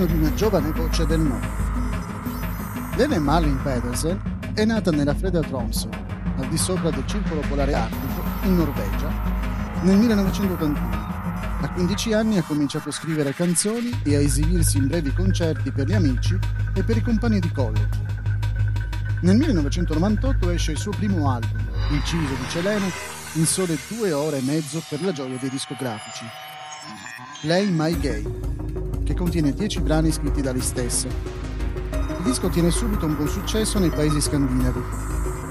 fascino 0.00 0.06
di 0.06 0.12
una 0.14 0.34
giovane 0.34 0.72
voce 0.72 1.06
del 1.06 1.20
nord. 1.20 1.48
Lene 2.96 3.18
Marlin 3.18 3.60
Pedersen 3.62 4.20
è 4.54 4.64
nata 4.64 4.90
nella 4.90 5.14
fredda 5.14 5.40
Tromsø, 5.40 5.88
al 6.38 6.48
di 6.48 6.56
sopra 6.56 6.90
del 6.90 7.06
circolo 7.06 7.42
polare 7.48 7.74
artico, 7.74 8.22
in 8.44 8.56
Norvegia, 8.56 9.10
nel 9.82 9.96
1981. 9.96 11.08
A 11.62 11.68
15 11.72 12.12
anni 12.14 12.38
ha 12.38 12.42
cominciato 12.42 12.88
a 12.88 12.92
scrivere 12.92 13.34
canzoni 13.34 14.00
e 14.02 14.16
a 14.16 14.20
esibirsi 14.20 14.78
in 14.78 14.86
brevi 14.86 15.12
concerti 15.12 15.70
per 15.70 15.86
gli 15.86 15.92
amici 15.92 16.38
e 16.74 16.82
per 16.82 16.96
i 16.96 17.02
compagni 17.02 17.38
di 17.38 17.52
college. 17.52 18.08
Nel 19.20 19.36
1998 19.36 20.50
esce 20.50 20.72
il 20.72 20.78
suo 20.78 20.92
primo 20.92 21.30
album, 21.30 21.60
inciso 21.90 22.34
di 22.34 22.48
Celene, 22.48 22.90
in 23.34 23.46
sole 23.46 23.78
due 23.88 24.12
ore 24.12 24.38
e 24.38 24.42
mezzo 24.42 24.82
per 24.88 25.02
la 25.02 25.12
gioia 25.12 25.36
dei 25.36 25.50
discografici. 25.50 26.24
Play 27.42 27.70
My 27.70 27.98
Game, 27.98 28.49
contiene 29.20 29.52
10 29.52 29.82
brani 29.82 30.10
scritti 30.10 30.40
da 30.40 30.50
lei 30.50 30.62
stessa. 30.62 31.06
Il 31.06 32.22
disco 32.24 32.46
ottiene 32.46 32.70
subito 32.70 33.04
un 33.04 33.16
buon 33.16 33.28
successo 33.28 33.78
nei 33.78 33.90
paesi 33.90 34.18
scandinavi, 34.18 34.80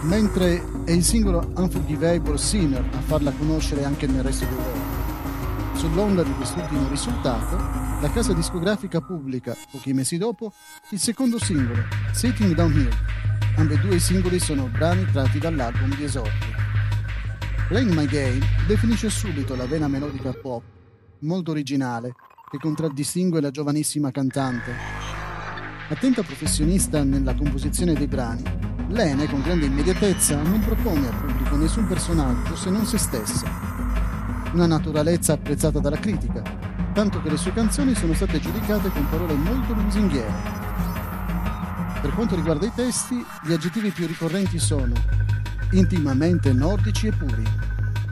mentre 0.06 0.64
è 0.86 0.92
il 0.92 1.04
singolo 1.04 1.52
Unforgivable 1.56 2.40
Sinner 2.40 2.84
a 2.84 3.00
farla 3.02 3.32
conoscere 3.32 3.84
anche 3.84 4.08
nel 4.08 4.24
resto 4.24 4.46
d'Europa. 4.46 5.78
Sull'onda 5.78 6.24
di 6.24 6.34
quest'ultimo 6.34 6.88
risultato, 6.90 7.58
la 8.02 8.10
casa 8.12 8.34
discografica 8.34 9.02
pubblica, 9.02 9.56
pochi 9.70 9.94
mesi 9.94 10.18
dopo, 10.18 10.52
il 10.90 11.00
secondo 11.00 11.38
singolo, 11.38 11.84
Sitting 12.12 12.56
Down 12.56 12.72
Here. 12.72 12.98
Ambedue 13.58 13.98
i 13.98 14.00
singoli 14.00 14.40
sono 14.40 14.66
brani 14.66 15.06
tratti 15.12 15.38
dall'album 15.38 15.96
di 15.96 16.06
esordio. 16.06 16.58
Playing 17.68 17.94
My 17.94 18.08
Game 18.08 18.40
definisce 18.66 19.12
subito 19.12 19.56
la 19.56 19.68
vena 19.68 19.88
melodica 19.88 20.34
pop, 20.34 20.64
molto 21.20 21.52
originale, 21.52 22.16
che 22.50 22.58
contraddistingue 22.58 23.42
la 23.42 23.52
giovanissima 23.52 24.12
cantante. 24.12 24.74
Attenta 25.90 26.24
professionista 26.24 27.04
nella 27.04 27.36
composizione 27.36 27.94
dei 27.94 28.08
brani, 28.08 28.44
Lene 28.90 29.30
con 29.30 29.44
grande 29.44 29.68
immediatezza 29.68 30.42
non 30.42 30.62
propone 30.62 31.08
al 31.08 31.16
pubblico 31.16 31.56
nessun 31.56 31.86
personaggio 31.86 32.56
se 32.56 32.72
non 32.72 32.88
se 32.88 32.98
stessa. 32.98 33.48
Una 34.54 34.66
naturalezza 34.66 35.34
apprezzata 35.34 35.80
dalla 35.80 36.00
critica, 36.00 36.42
tanto 36.94 37.22
che 37.22 37.30
le 37.30 37.38
sue 37.38 37.54
canzoni 37.54 37.94
sono 37.94 38.14
state 38.14 38.40
giudicate 38.40 38.90
con 38.90 39.08
parole 39.08 39.36
molto 39.36 39.74
lusinghiere. 39.74 40.34
Per 42.02 42.12
quanto 42.16 42.36
riguarda 42.36 42.66
i 42.66 42.72
testi, 42.74 43.24
gli 43.44 43.54
aggettivi 43.54 43.92
più 43.92 44.08
ricorrenti 44.08 44.58
sono 44.58 44.96
intimamente 45.74 46.52
nordici 46.52 47.08
e 47.08 47.12
puri. 47.12 47.44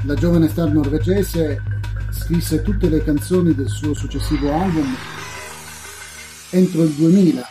La 0.03 0.13
giovane 0.13 0.47
star 0.47 0.71
norvegese 0.71 1.76
scrisse 2.17 2.61
tutte 2.61 2.89
le 2.89 3.03
canzoni 3.03 3.53
del 3.53 3.69
suo 3.69 3.93
successivo 3.93 4.51
album 4.51 4.95
entro 6.49 6.83
il 6.83 6.89
2000, 6.89 7.47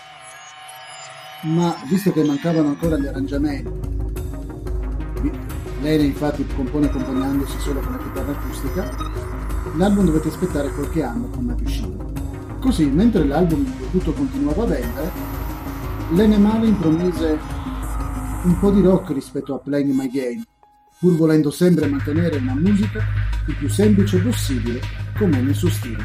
ma 1.42 1.76
visto 1.88 2.12
che 2.12 2.24
mancavano 2.24 2.68
ancora 2.68 2.98
gli 2.98 3.06
arrangiamenti, 3.06 3.70
lei 5.80 6.04
infatti 6.04 6.46
compone 6.54 6.86
accompagnandosi 6.86 7.58
solo 7.60 7.80
con 7.80 7.92
la 7.92 7.98
chitarra 7.98 8.32
acustica, 8.32 8.90
l'album 9.76 10.06
dovette 10.06 10.28
aspettare 10.28 10.70
qualche 10.70 11.02
anno 11.02 11.26
prima 11.28 11.52
di 11.54 11.64
uscire. 11.64 11.96
Così, 12.60 12.86
mentre 12.86 13.24
l'album 13.24 13.64
in 13.64 13.90
tutto 13.90 14.12
continuava 14.12 14.64
a 14.64 14.66
vendere, 14.66 15.10
Lene 16.12 16.38
Marlin 16.38 16.78
promise 16.78 17.38
un 18.42 18.58
po' 18.58 18.70
di 18.70 18.80
rock 18.80 19.12
rispetto 19.12 19.54
a 19.54 19.58
Playing 19.58 19.92
My 19.92 20.08
Game, 20.08 20.42
pur 20.98 21.14
volendo 21.14 21.50
sempre 21.50 21.86
mantenere 21.86 22.38
una 22.38 22.54
musica 22.54 23.25
il 23.46 23.54
più 23.54 23.68
semplice 23.68 24.18
possibile, 24.18 24.80
come 25.16 25.40
nel 25.40 25.54
suo 25.54 25.68
stile. 25.68 26.04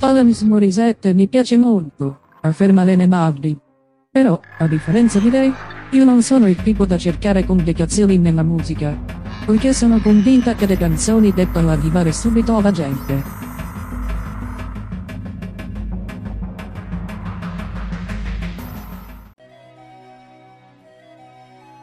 Alanis 0.00 0.42
Morissette 0.42 1.12
mi 1.12 1.28
piace 1.28 1.56
molto, 1.56 2.20
afferma 2.42 2.84
Lene 2.84 3.06
Marlin. 3.06 3.58
Però, 4.10 4.40
a 4.58 4.66
differenza 4.66 5.18
di 5.18 5.30
lei, 5.30 5.52
io 5.90 6.04
non 6.04 6.22
sono 6.22 6.48
il 6.48 6.56
tipo 6.62 6.86
da 6.86 6.96
cercare 6.96 7.44
complicazioni 7.44 8.16
nella 8.18 8.42
musica, 8.42 8.96
poiché 9.44 9.72
sono 9.72 9.98
convinta 10.00 10.54
che 10.54 10.66
le 10.66 10.76
canzoni 10.76 11.32
debbano 11.32 11.70
arrivare 11.70 12.12
subito 12.12 12.56
alla 12.56 12.70
gente. 12.70 13.37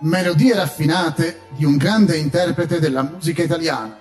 Melodie 0.05 0.53
raffinate 0.53 1.39
di 1.57 1.65
un 1.65 1.77
grande 1.77 2.15
interprete 2.15 2.79
della 2.79 3.01
musica 3.01 3.41
italiana. 3.41 3.97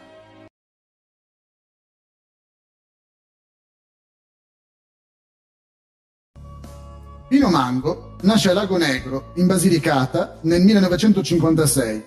Pino 7.27 7.49
Mango 7.49 8.17
nasce 8.21 8.51
a 8.51 8.53
Lago 8.53 8.77
Negro, 8.77 9.33
in 9.37 9.47
Basilicata, 9.47 10.41
nel 10.43 10.61
1956. 10.61 12.05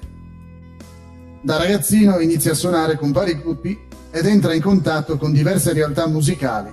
Da 1.42 1.58
ragazzino 1.58 2.20
inizia 2.20 2.52
a 2.52 2.56
suonare 2.56 2.98
con 2.98 3.12
vari 3.12 3.36
gruppi 3.36 3.76
ed 4.12 4.28
entra 4.28 4.54
in 4.54 4.62
contatto 4.62 5.18
con 5.18 5.32
diverse 5.32 5.74
realtà 5.74 6.08
musicali, 6.08 6.72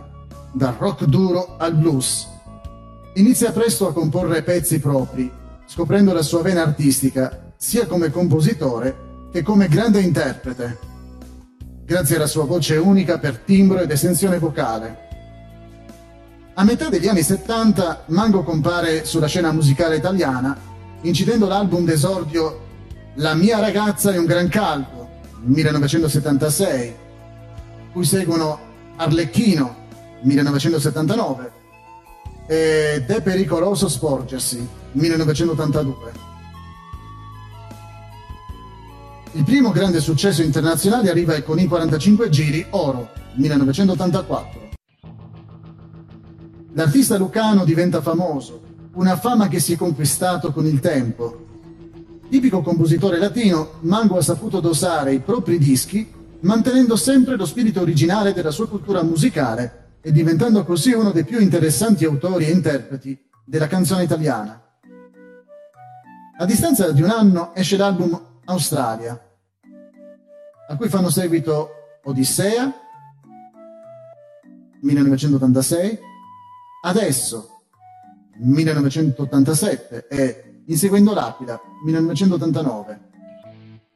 dal 0.52 0.74
rock 0.74 1.04
duro 1.04 1.56
al 1.56 1.74
blues. 1.74 2.28
Inizia 3.14 3.50
presto 3.50 3.88
a 3.88 3.94
comporre 3.94 4.42
pezzi 4.42 4.78
propri, 4.78 5.42
scoprendo 5.66 6.12
la 6.12 6.22
sua 6.22 6.42
vena 6.42 6.62
artistica 6.62 7.52
sia 7.56 7.86
come 7.86 8.10
compositore 8.10 9.28
che 9.32 9.42
come 9.42 9.68
grande 9.68 10.00
interprete, 10.00 10.78
grazie 11.84 12.16
alla 12.16 12.26
sua 12.26 12.44
voce 12.44 12.76
unica 12.76 13.18
per 13.18 13.38
timbro 13.38 13.80
ed 13.80 13.90
estensione 13.90 14.38
vocale. 14.38 15.02
A 16.54 16.62
metà 16.62 16.88
degli 16.88 17.08
anni 17.08 17.22
70 17.22 18.04
Mango 18.06 18.44
compare 18.44 19.04
sulla 19.04 19.26
scena 19.26 19.50
musicale 19.50 19.96
italiana, 19.96 20.56
incidendo 21.00 21.48
l'album 21.48 21.84
d'esordio 21.84 22.60
La 23.14 23.34
mia 23.34 23.58
ragazza 23.58 24.12
è 24.12 24.18
un 24.18 24.24
gran 24.24 24.48
caldo, 24.48 25.08
1976, 25.42 26.94
cui 27.92 28.04
seguono 28.04 28.58
Arlecchino, 28.96 29.74
1979, 30.22 31.52
ed 32.46 33.08
È 33.08 33.22
pericoloso 33.22 33.88
sporgersi, 33.88 34.66
1982. 34.92 36.12
Il 39.32 39.44
primo 39.44 39.70
grande 39.70 40.00
successo 40.00 40.42
internazionale 40.42 41.10
arriva 41.10 41.40
con 41.42 41.58
i 41.58 41.66
45 41.66 42.28
giri 42.28 42.66
Oro, 42.70 43.10
1984. 43.34 44.62
L'artista 46.74 47.16
lucano 47.16 47.64
diventa 47.64 48.02
famoso, 48.02 48.60
una 48.94 49.16
fama 49.16 49.48
che 49.48 49.58
si 49.58 49.72
è 49.72 49.76
conquistato 49.76 50.52
con 50.52 50.66
il 50.66 50.80
tempo. 50.80 51.42
Tipico 52.28 52.62
compositore 52.62 53.18
latino, 53.18 53.74
Mango 53.80 54.18
ha 54.18 54.22
saputo 54.22 54.60
dosare 54.60 55.14
i 55.14 55.20
propri 55.20 55.58
dischi, 55.58 56.06
mantenendo 56.40 56.96
sempre 56.96 57.36
lo 57.36 57.46
spirito 57.46 57.80
originale 57.80 58.32
della 58.32 58.50
sua 58.50 58.68
cultura 58.68 59.02
musicale 59.02 59.83
e 60.04 60.12
diventando 60.12 60.64
così 60.64 60.92
uno 60.92 61.10
dei 61.10 61.24
più 61.24 61.40
interessanti 61.40 62.04
autori 62.04 62.44
e 62.44 62.50
interpreti 62.50 63.18
della 63.44 63.66
canzone 63.66 64.02
italiana. 64.02 64.62
A 66.36 66.44
distanza 66.44 66.92
di 66.92 67.00
un 67.00 67.08
anno 67.08 67.54
esce 67.54 67.78
l'album 67.78 68.40
Australia, 68.44 69.18
a 70.68 70.76
cui 70.76 70.88
fanno 70.88 71.08
seguito 71.08 71.70
Odissea, 72.04 72.72
1986, 74.82 75.98
Adesso, 76.82 77.48
1987 78.40 80.06
e 80.08 80.54
Inseguendo 80.66 81.12
l'Aquila, 81.12 81.60
1989. 81.84 83.00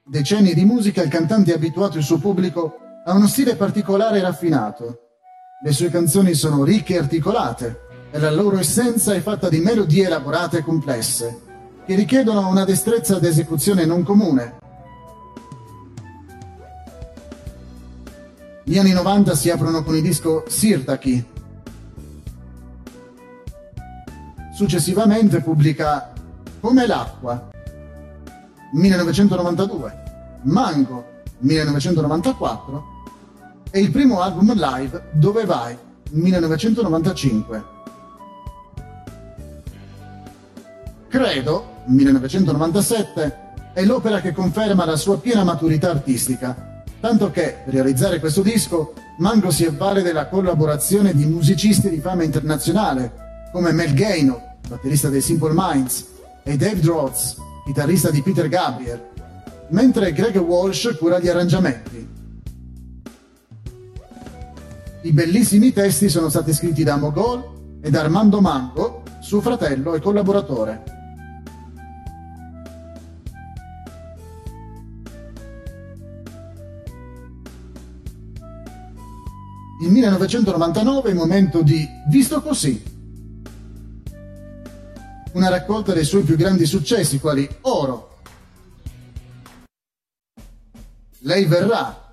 Decenni 0.04 0.52
di 0.52 0.66
musica, 0.66 1.02
il 1.02 1.08
cantante 1.08 1.52
ha 1.52 1.56
abituato 1.56 1.96
il 1.96 2.04
suo 2.04 2.18
pubblico 2.18 2.76
a 3.04 3.14
uno 3.14 3.26
stile 3.26 3.56
particolare 3.56 4.18
e 4.18 4.22
raffinato. 4.22 5.07
Le 5.60 5.72
sue 5.72 5.90
canzoni 5.90 6.34
sono 6.34 6.62
ricche 6.62 6.94
e 6.94 6.98
articolate 6.98 7.80
e 8.12 8.18
la 8.20 8.30
loro 8.30 8.60
essenza 8.60 9.12
è 9.12 9.20
fatta 9.20 9.48
di 9.48 9.58
melodie 9.58 10.06
elaborate 10.06 10.58
e 10.58 10.62
complesse, 10.62 11.40
che 11.84 11.96
richiedono 11.96 12.46
una 12.46 12.64
destrezza 12.64 13.18
d'esecuzione 13.18 13.84
non 13.84 14.04
comune. 14.04 14.58
Gli 18.62 18.78
anni 18.78 18.92
90 18.92 19.34
si 19.34 19.50
aprono 19.50 19.82
con 19.82 19.96
il 19.96 20.02
disco 20.02 20.44
Sirtaki, 20.46 21.26
Successivamente 24.54 25.40
pubblica 25.40 26.12
Come 26.60 26.86
l'acqua, 26.86 27.50
1992, 28.74 30.02
Mango, 30.42 31.04
1994 31.38 32.97
e 33.70 33.80
il 33.80 33.90
primo 33.90 34.20
album 34.20 34.54
live 34.54 35.10
Dove 35.12 35.44
vai, 35.44 35.76
1995. 36.10 37.64
Credo, 41.08 41.82
1997, 41.86 43.38
è 43.74 43.84
l'opera 43.84 44.20
che 44.20 44.32
conferma 44.32 44.84
la 44.84 44.96
sua 44.96 45.18
piena 45.18 45.44
maturità 45.44 45.90
artistica 45.90 46.68
Tanto 47.00 47.30
che, 47.30 47.58
per 47.64 47.74
realizzare 47.74 48.18
questo 48.18 48.42
disco, 48.42 48.92
Mango 49.18 49.52
si 49.52 49.64
avvale 49.64 50.02
della 50.02 50.26
collaborazione 50.26 51.14
di 51.14 51.26
musicisti 51.26 51.88
di 51.88 52.00
fama 52.00 52.24
internazionale, 52.24 53.50
come 53.52 53.70
Mel 53.70 53.94
Gaynor, 53.94 54.56
batterista 54.68 55.08
dei 55.08 55.20
Simple 55.20 55.52
Minds, 55.54 56.06
e 56.42 56.56
Dave 56.56 56.80
Rhodes, 56.82 57.36
chitarrista 57.64 58.10
di 58.10 58.20
Peter 58.20 58.48
Gabriel, 58.48 59.00
mentre 59.68 60.12
Greg 60.12 60.36
Walsh 60.38 60.96
cura 60.98 61.20
gli 61.20 61.28
arrangiamenti. 61.28 62.17
I 65.02 65.12
bellissimi 65.12 65.72
testi 65.72 66.08
sono 66.08 66.28
stati 66.28 66.52
scritti 66.52 66.82
da 66.82 66.96
Mogol 66.96 67.80
ed 67.80 67.94
Armando 67.94 68.40
Mango, 68.40 69.02
suo 69.20 69.40
fratello 69.40 69.94
e 69.94 70.00
collaboratore. 70.00 70.82
Il 79.80 79.90
1999 79.90 81.08
è 81.08 81.10
il 81.12 81.16
momento 81.16 81.62
di 81.62 81.86
Visto 82.08 82.42
così, 82.42 82.82
una 85.32 85.48
raccolta 85.48 85.92
dei 85.92 86.04
suoi 86.04 86.22
più 86.22 86.34
grandi 86.34 86.66
successi, 86.66 87.20
quali 87.20 87.48
Oro, 87.60 88.08
Lei 91.22 91.46
verrà, 91.46 92.07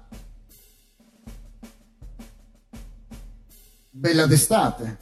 Bella 3.97 4.25
d'estate, 4.25 4.97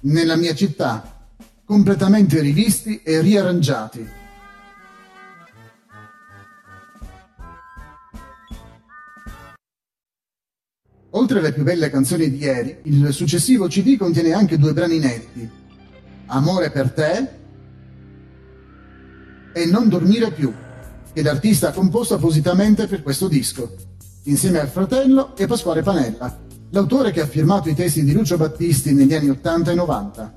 Nella 0.00 0.36
mia 0.36 0.54
città, 0.54 1.26
completamente 1.64 2.38
rivisti 2.40 3.00
e 3.02 3.22
riarrangiati. 3.22 4.06
Oltre 11.12 11.38
alle 11.38 11.54
più 11.54 11.62
belle 11.62 11.88
canzoni 11.88 12.28
di 12.28 12.36
ieri, 12.36 12.80
il 12.82 13.10
successivo 13.10 13.66
CD 13.68 13.96
contiene 13.96 14.34
anche 14.34 14.58
due 14.58 14.74
brani 14.74 14.96
inediti. 14.96 15.50
Amore 16.26 16.70
per 16.70 16.92
te 16.92 17.28
e 19.54 19.64
Non 19.64 19.88
dormire 19.88 20.30
più, 20.30 20.52
che 21.10 21.22
l'artista 21.22 21.70
ha 21.70 21.72
composto 21.72 22.12
appositamente 22.12 22.86
per 22.86 23.02
questo 23.02 23.28
disco, 23.28 23.74
insieme 24.24 24.58
al 24.58 24.68
fratello 24.68 25.34
e 25.34 25.46
Pasquale 25.46 25.80
Panella, 25.80 26.50
l'autore 26.72 27.10
che 27.10 27.20
ha 27.20 27.26
firmato 27.26 27.68
i 27.68 27.74
testi 27.74 28.02
di 28.02 28.12
Lucio 28.12 28.36
Battisti 28.36 28.92
negli 28.92 29.14
anni 29.14 29.28
80 29.28 29.70
e 29.70 29.74
90. 29.74 30.34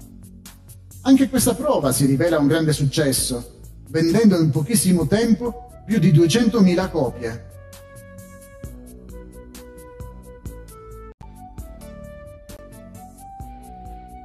Anche 1.01 1.29
questa 1.29 1.55
prova 1.55 1.91
si 1.91 2.05
rivela 2.05 2.39
un 2.39 2.47
grande 2.47 2.73
successo, 2.73 3.59
vendendo 3.89 4.39
in 4.39 4.49
pochissimo 4.49 5.07
tempo 5.07 5.69
più 5.85 5.97
di 5.99 6.11
200.000 6.11 6.91
copie. 6.91 7.45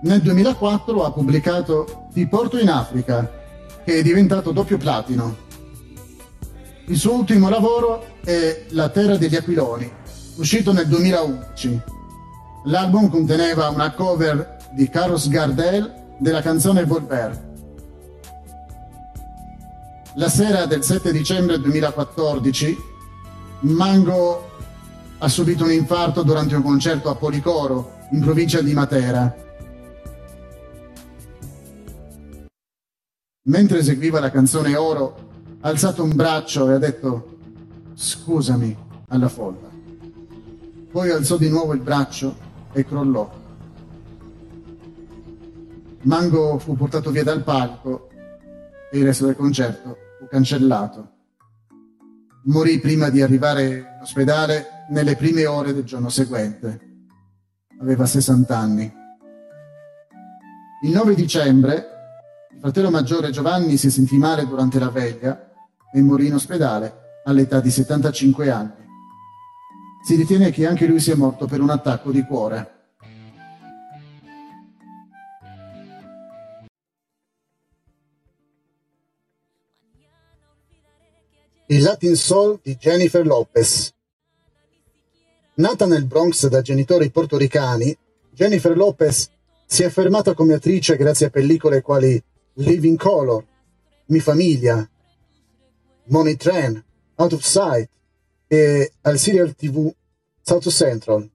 Nel 0.03 0.23
2004 0.23 1.05
ha 1.05 1.13
pubblicato 1.13 2.09
Ti 2.13 2.27
porto 2.27 2.59
in 2.59 2.71
Africa, 2.71 3.31
che 3.85 3.99
è 3.99 4.03
diventato 4.03 4.51
doppio 4.51 4.79
platino. 4.79 5.49
Il 6.87 6.97
suo 6.97 7.15
ultimo 7.15 7.49
lavoro 7.49 8.05
è 8.25 8.65
La 8.71 8.89
terra 8.89 9.17
degli 9.17 9.37
aquiloni, 9.37 9.89
uscito 10.37 10.73
nel 10.73 10.89
2011. 10.89 11.99
L'album 12.65 13.09
conteneva 13.09 13.69
una 13.69 13.93
cover 13.93 14.59
di 14.73 14.89
Carlos 14.89 15.29
Gardel 15.29 15.93
della 16.19 16.43
canzone 16.43 16.85
Volver. 16.85 17.49
La 20.15 20.29
sera 20.29 20.67
del 20.67 20.83
7 20.83 21.13
dicembre 21.13 21.59
2014 21.59 22.77
Mango 23.61 24.49
ha 25.19 25.29
subito 25.29 25.65
un 25.65 25.73
infarto 25.73 26.23
durante 26.23 26.55
un 26.55 26.63
concerto 26.63 27.11
a 27.11 27.15
Policoro, 27.15 27.99
in 28.11 28.21
provincia 28.21 28.61
di 28.61 28.73
Matera 28.73 29.49
mentre 33.51 33.79
eseguiva 33.79 34.21
la 34.21 34.31
canzone 34.31 34.77
Oro, 34.77 35.29
ha 35.61 35.69
alzato 35.69 36.03
un 36.03 36.15
braccio 36.15 36.71
e 36.71 36.75
ha 36.75 36.79
detto 36.79 37.39
scusami 37.95 38.77
alla 39.09 39.29
folla. 39.29 39.69
Poi 40.91 41.11
alzò 41.11 41.37
di 41.37 41.49
nuovo 41.49 41.73
il 41.75 41.81
braccio 41.81 42.49
e 42.73 42.85
crollò. 42.85 43.31
Mango 46.03 46.59
fu 46.59 46.77
portato 46.77 47.11
via 47.11 47.25
dal 47.25 47.43
palco 47.43 48.09
e 48.91 48.99
il 48.99 49.05
resto 49.05 49.27
del 49.27 49.37
concerto 49.37 49.97
fu 50.19 50.27
cancellato. 50.27 51.13
Morì 52.45 52.79
prima 52.81 53.11
di 53.11 53.21
arrivare 53.21 53.67
in 53.67 53.99
ospedale 54.01 54.87
nelle 54.91 55.17
prime 55.17 55.47
ore 55.47 55.75
del 55.75 55.85
giorno 55.85 56.09
seguente. 56.09 56.89
Aveva 57.81 58.07
60 58.07 58.57
anni. 58.57 58.93
Il 60.83 60.91
9 60.91 61.15
dicembre 61.15 61.99
il 62.53 62.67
fratello 62.67 62.91
maggiore 62.91 63.31
Giovanni 63.31 63.77
si 63.79 63.91
sentì 63.91 64.19
male 64.19 64.47
durante 64.47 64.79
la 64.79 64.91
veglia 64.91 65.51
e 65.93 66.03
morì 66.03 66.27
in 66.27 66.35
ospedale 66.35 67.21
all'età 67.25 67.61
di 67.61 67.71
75 67.71 68.51
anni. 68.51 68.80
Si 70.03 70.15
ritiene 70.15 70.51
che 70.51 70.67
anche 70.67 70.87
lui 70.87 70.99
sia 70.99 71.15
morto 71.15 71.47
per 71.47 71.61
un 71.61 71.71
attacco 71.71 72.11
di 72.11 72.23
cuore. 72.25 72.79
Il 81.67 81.83
Latin 81.83 82.17
Soul 82.17 82.59
di 82.63 82.77
Jennifer 82.77 83.25
Lopez. 83.25 83.95
Nata 85.55 85.87
nel 85.87 86.07
Bronx 86.07 86.49
da 86.49 86.63
genitori 86.63 87.11
portoricani, 87.11 87.97
Jennifer 88.33 88.77
Lopez 88.77 89.31
si 89.67 89.83
è 89.83 89.87
affermata 89.87 90.35
come 90.35 90.55
attrice 90.55 90.97
grazie 90.97 91.27
a 91.27 91.31
pellicole 91.31 91.83
quali 91.83 92.21
Living 92.55 92.99
Color, 92.99 93.47
Mi 94.07 94.19
Famiglia, 94.19 94.89
Money 96.07 96.35
Train, 96.35 96.83
Out 97.15 97.35
of 97.35 97.43
Sight 97.43 97.89
e 98.53 98.95
al 99.03 99.17
serial 99.17 99.55
TV 99.55 99.89
South 100.43 100.69
Central. 100.71 101.31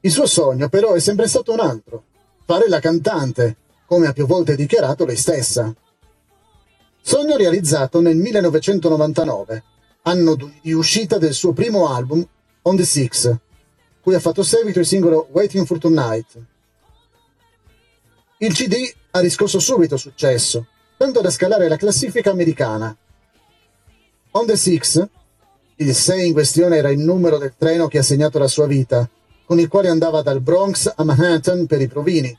Il 0.00 0.10
suo 0.10 0.26
sogno 0.26 0.68
però 0.68 0.92
è 0.92 1.00
sempre 1.00 1.26
stato 1.26 1.54
un 1.54 1.60
altro, 1.60 2.04
fare 2.44 2.68
la 2.68 2.80
cantante, 2.80 3.56
come 3.86 4.08
ha 4.08 4.12
più 4.12 4.26
volte 4.26 4.54
dichiarato 4.54 5.06
lei 5.06 5.16
stessa. 5.16 5.74
Sogno 7.00 7.38
realizzato 7.38 8.02
nel 8.02 8.18
1999, 8.18 9.64
anno 10.02 10.36
di 10.60 10.72
uscita 10.74 11.16
del 11.16 11.32
suo 11.32 11.54
primo 11.54 11.88
album 11.88 12.22
On 12.62 12.76
the 12.76 12.84
Six, 12.84 13.34
cui 14.02 14.14
ha 14.14 14.20
fatto 14.20 14.42
seguito 14.42 14.80
il 14.80 14.86
singolo 14.86 15.28
Waiting 15.30 15.64
for 15.64 15.78
Tonight. 15.78 16.38
Il 18.36 18.52
CD 18.52 18.92
ha 19.12 19.20
riscosso 19.20 19.58
subito 19.58 19.96
successo, 19.96 20.66
tanto 20.98 21.22
da 21.22 21.30
scalare 21.30 21.68
la 21.68 21.78
classifica 21.78 22.30
americana. 22.30 22.94
On 24.36 24.46
the 24.46 24.56
Six, 24.56 25.08
il 25.76 25.94
6 25.94 26.26
in 26.26 26.32
questione 26.32 26.76
era 26.76 26.90
il 26.90 26.98
numero 26.98 27.38
del 27.38 27.54
treno 27.56 27.86
che 27.86 27.98
ha 27.98 28.02
segnato 28.02 28.40
la 28.40 28.48
sua 28.48 28.66
vita, 28.66 29.08
con 29.44 29.60
il 29.60 29.68
quale 29.68 29.88
andava 29.88 30.22
dal 30.22 30.40
Bronx 30.40 30.92
a 30.92 31.04
Manhattan 31.04 31.66
per 31.66 31.80
i 31.80 31.86
provini, 31.86 32.36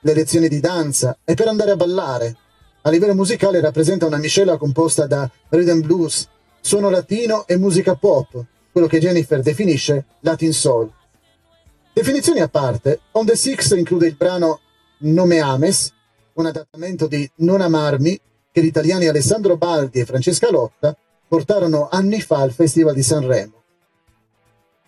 le 0.00 0.14
lezioni 0.14 0.48
di 0.48 0.58
danza 0.58 1.18
e 1.22 1.34
per 1.34 1.48
andare 1.48 1.72
a 1.72 1.76
ballare. 1.76 2.34
A 2.80 2.88
livello 2.88 3.14
musicale 3.14 3.60
rappresenta 3.60 4.06
una 4.06 4.16
miscela 4.16 4.56
composta 4.56 5.06
da 5.06 5.30
rhythm 5.50 5.80
blues, 5.80 6.26
suono 6.62 6.88
latino 6.88 7.46
e 7.46 7.58
musica 7.58 7.94
pop, 7.94 8.42
quello 8.72 8.86
che 8.86 8.98
Jennifer 8.98 9.42
definisce 9.42 10.06
Latin 10.20 10.52
Soul. 10.54 10.90
Definizioni 11.92 12.40
a 12.40 12.48
parte, 12.48 13.00
On 13.12 13.26
the 13.26 13.36
Six 13.36 13.76
include 13.76 14.06
il 14.06 14.16
brano 14.16 14.60
Nome 15.00 15.40
Ames, 15.40 15.92
un 16.32 16.46
adattamento 16.46 17.06
di 17.06 17.30
Non 17.36 17.60
amarmi 17.60 18.18
che 18.50 18.62
gli 18.62 18.66
italiani 18.66 19.08
Alessandro 19.08 19.58
Baldi 19.58 20.00
e 20.00 20.06
Francesca 20.06 20.50
Lotta 20.50 20.96
portarono 21.26 21.88
anni 21.90 22.20
fa 22.20 22.38
al 22.38 22.52
Festival 22.52 22.94
di 22.94 23.02
Sanremo. 23.02 23.62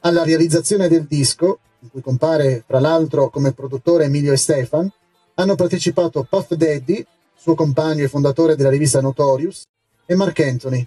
Alla 0.01 0.25
realizzazione 0.25 0.89
del 0.89 1.05
disco, 1.05 1.59
in 1.81 1.91
cui 1.91 2.01
compare 2.01 2.63
fra 2.67 2.81
l'altro 2.81 3.31
come 3.31 3.53
produttore 3.53 4.05
Emilio 4.05 4.33
e 4.33 4.37
Stefan, 4.37 4.91
hanno 5.35 5.55
partecipato 5.55 6.27
Puff 6.29 6.53
Daddy, 6.53 7.05
suo 7.37 7.55
compagno 7.55 8.05
e 8.05 8.09
fondatore 8.09 8.57
della 8.57 8.71
rivista 8.71 9.01
Notorious, 9.01 9.65
e 10.07 10.15
Mark 10.15 10.39
Anthony. 10.41 10.87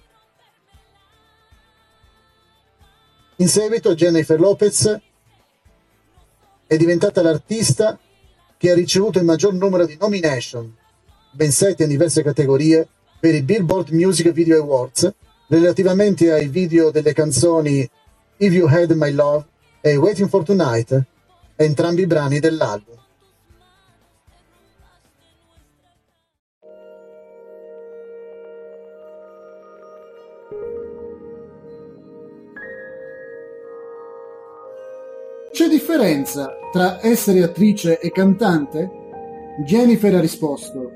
In 3.38 3.48
seguito 3.48 3.94
Jennifer 3.96 4.39
Lopez 4.39 5.00
è 6.68 6.77
diventata 6.77 7.22
l'artista 7.22 7.98
che 8.58 8.72
ha 8.72 8.74
ricevuto 8.74 9.20
il 9.20 9.25
maggior 9.25 9.53
numero 9.53 9.86
di 9.86 9.98
nomination, 10.00 10.75
ben 11.32 11.51
sette 11.51 11.84
in 11.84 11.89
diverse 11.89 12.22
categorie, 12.22 12.88
per 13.20 13.36
i 13.36 13.41
Billboard 13.41 13.89
Music 13.89 14.32
Video 14.32 14.62
Awards, 14.62 15.13
Relativamente 15.51 16.32
ai 16.32 16.48
video 16.48 16.91
delle 16.91 17.12
canzoni 17.12 17.79
If 18.38 18.53
You 18.53 18.68
Had 18.68 18.91
My 18.91 19.12
Love 19.12 19.48
e 19.82 19.96
Waiting 19.96 20.29
for 20.29 20.44
Tonight, 20.44 21.03
entrambi 21.56 22.03
i 22.03 22.06
brani 22.06 22.39
dell'album. 22.39 22.96
C'è 35.51 35.68
differenza 35.68 36.51
tra 36.72 37.00
essere 37.01 37.41
attrice 37.41 38.00
e 38.00 38.12
cantante? 38.12 38.88
Jennifer 39.65 40.13
ha 40.13 40.20
risposto: 40.20 40.91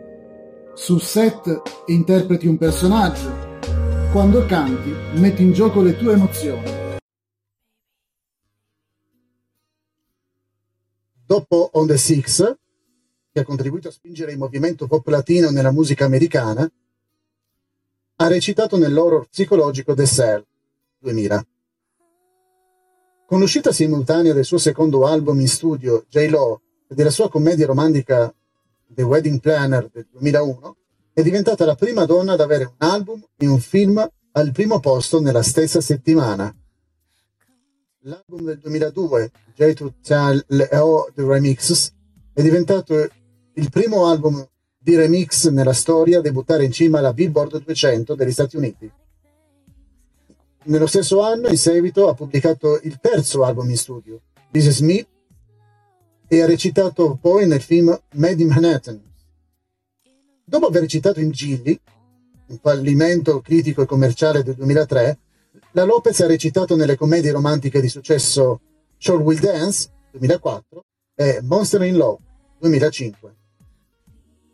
Sul 0.75 1.01
set 1.01 1.59
interpreti 1.87 2.45
un 2.45 2.59
personaggio, 2.59 3.52
quando 4.13 4.45
canti 4.45 4.91
metti 5.19 5.41
in 5.41 5.53
gioco 5.53 5.81
le 5.81 5.97
tue 5.97 6.13
emozioni. 6.13 6.69
Dopo 11.25 11.71
On 11.73 11.87
the 11.87 11.97
Six, 11.97 12.57
che 13.31 13.39
ha 13.39 13.43
contribuito 13.43 13.87
a 13.87 13.91
spingere 13.91 14.33
il 14.33 14.37
movimento 14.37 14.85
pop 14.85 15.07
latino 15.07 15.49
nella 15.49 15.71
musica 15.71 16.05
americana, 16.05 16.71
ha 18.17 18.27
recitato 18.27 18.77
nell'horror 18.77 19.27
psicologico 19.29 19.95
The 19.95 20.05
Cell 20.05 20.45
2000. 20.99 21.47
Con 23.25 23.39
l'uscita 23.39 23.71
simultanea 23.71 24.33
del 24.33 24.45
suo 24.45 24.59
secondo 24.59 25.07
album 25.07 25.39
in 25.39 25.47
studio, 25.47 26.05
J-Lo, 26.07 26.61
e 26.87 26.93
della 26.93 27.09
sua 27.09 27.29
commedia 27.29 27.65
romantica 27.65 28.31
The 28.85 29.01
Wedding 29.01 29.39
Planner 29.39 29.89
del 29.91 30.05
2001, 30.11 30.75
è 31.13 31.21
diventata 31.21 31.63
la 31.65 31.75
prima 31.75 32.05
donna 32.05 32.33
ad 32.33 32.41
avere 32.41 32.65
un 32.65 32.75
album 32.77 33.23
e 33.37 33.45
un 33.47 33.59
film 33.59 34.05
al 34.31 34.51
primo 34.51 34.79
posto 34.79 35.21
nella 35.21 35.43
stessa 35.43 35.79
settimana. 35.79 36.53
L'album 38.05 38.45
del 38.45 38.57
2002, 38.57 39.31
J2 39.55 39.91
Tell 40.01 40.43
The 40.47 41.23
Remixes, 41.23 41.93
è 42.33 42.41
diventato 42.41 43.07
il 43.53 43.69
primo 43.69 44.07
album 44.07 44.45
di 44.77 44.95
remix 44.95 45.47
nella 45.49 45.71
storia 45.71 46.17
a 46.17 46.21
debuttare 46.21 46.65
in 46.65 46.71
cima 46.71 46.97
alla 46.97 47.13
Billboard 47.13 47.63
200 47.63 48.15
degli 48.15 48.31
Stati 48.31 48.57
Uniti. 48.57 48.91
Nello 50.65 50.87
stesso 50.87 51.21
anno, 51.21 51.47
in 51.47 51.57
seguito, 51.57 52.09
ha 52.09 52.13
pubblicato 52.15 52.79
il 52.83 52.99
terzo 52.99 53.43
album 53.43 53.69
in 53.69 53.77
studio, 53.77 54.21
This 54.51 54.65
Is 54.65 54.79
Me, 54.79 55.07
e 56.27 56.41
ha 56.41 56.45
recitato 56.45 57.17
poi 57.21 57.45
nel 57.45 57.61
film 57.61 57.97
Made 58.15 58.41
in 58.41 58.47
Manhattan. 58.47 59.12
Dopo 60.45 60.67
aver 60.67 60.81
recitato 60.81 61.19
in 61.19 61.31
Gilly, 61.31 61.79
un 62.47 62.57
fallimento 62.61 63.39
critico 63.41 63.81
e 63.81 63.85
commerciale 63.85 64.43
del 64.43 64.55
2003, 64.55 65.19
la 65.71 65.83
Lopez 65.83 66.19
ha 66.19 66.27
recitato 66.27 66.75
nelle 66.75 66.97
commedie 66.97 67.31
romantiche 67.31 67.79
di 67.79 67.87
successo 67.87 68.59
Shore 68.97 69.23
Will 69.23 69.39
Dance 69.39 69.89
2004 70.11 70.83
e 71.15 71.39
Monster 71.43 71.81
in 71.83 71.97
Law 71.97 72.19
2005. 72.59 73.35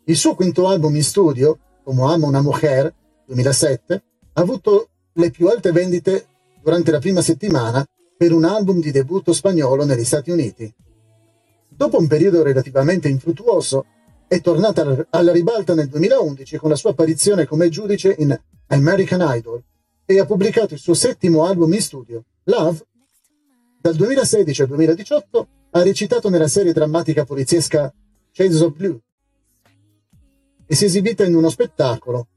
Il 0.06 0.16
suo 0.16 0.36
quinto 0.36 0.68
album 0.68 0.96
in 0.96 1.04
studio, 1.04 1.58
Como 1.84 2.08
amo 2.08 2.28
una 2.28 2.42
mujer 2.42 2.94
2007, 3.26 4.04
ha 4.34 4.42
avuto 4.42 4.90
le 5.14 5.32
più 5.32 5.48
alte 5.48 5.72
vendite 5.72 6.28
durante 6.62 6.92
la 6.92 7.00
prima 7.00 7.22
settimana 7.22 7.84
per 8.16 8.32
un 8.32 8.44
album 8.44 8.80
di 8.80 8.92
debutto 8.92 9.34
spagnolo 9.34 9.86
negli 9.86 10.04
Stati 10.04 10.30
Uniti. 10.30 10.72
Dopo 11.68 11.98
un 11.98 12.08
periodo 12.08 12.44
relativamente 12.44 13.08
infruttuoso, 13.08 13.86
è 14.30 14.42
tornata 14.42 15.08
alla 15.10 15.32
ribalta 15.32 15.74
nel 15.74 15.88
2011 15.88 16.58
con 16.58 16.70
la 16.70 16.76
sua 16.76 16.92
apparizione 16.92 17.48
come 17.48 17.68
giudice 17.70 18.16
in 18.20 18.40
American 18.68 19.22
Idol 19.24 19.60
e 20.06 20.20
ha 20.20 20.26
pubblicato 20.28 20.76
il 20.76 20.80
suo 20.80 20.94
settimo 20.94 21.46
album 21.46 21.74
in 21.74 21.82
studio, 21.82 22.24
Love. 22.44 22.86
Dal 23.82 23.96
2016 23.96 24.62
al 24.62 24.68
2018 24.68 25.48
ha 25.72 25.82
recitato 25.82 26.30
nella 26.30 26.48
serie 26.48 26.74
drammatica 26.74 27.26
poliziesca 27.26 27.92
Shades 28.32 28.60
of 28.62 28.76
Blue 28.76 29.00
e 30.68 30.76
si 30.76 30.84
è 30.84 30.88
esibita 30.88 31.26
in 31.26 31.34
uno 31.34 31.50
spettacolo 31.50 32.28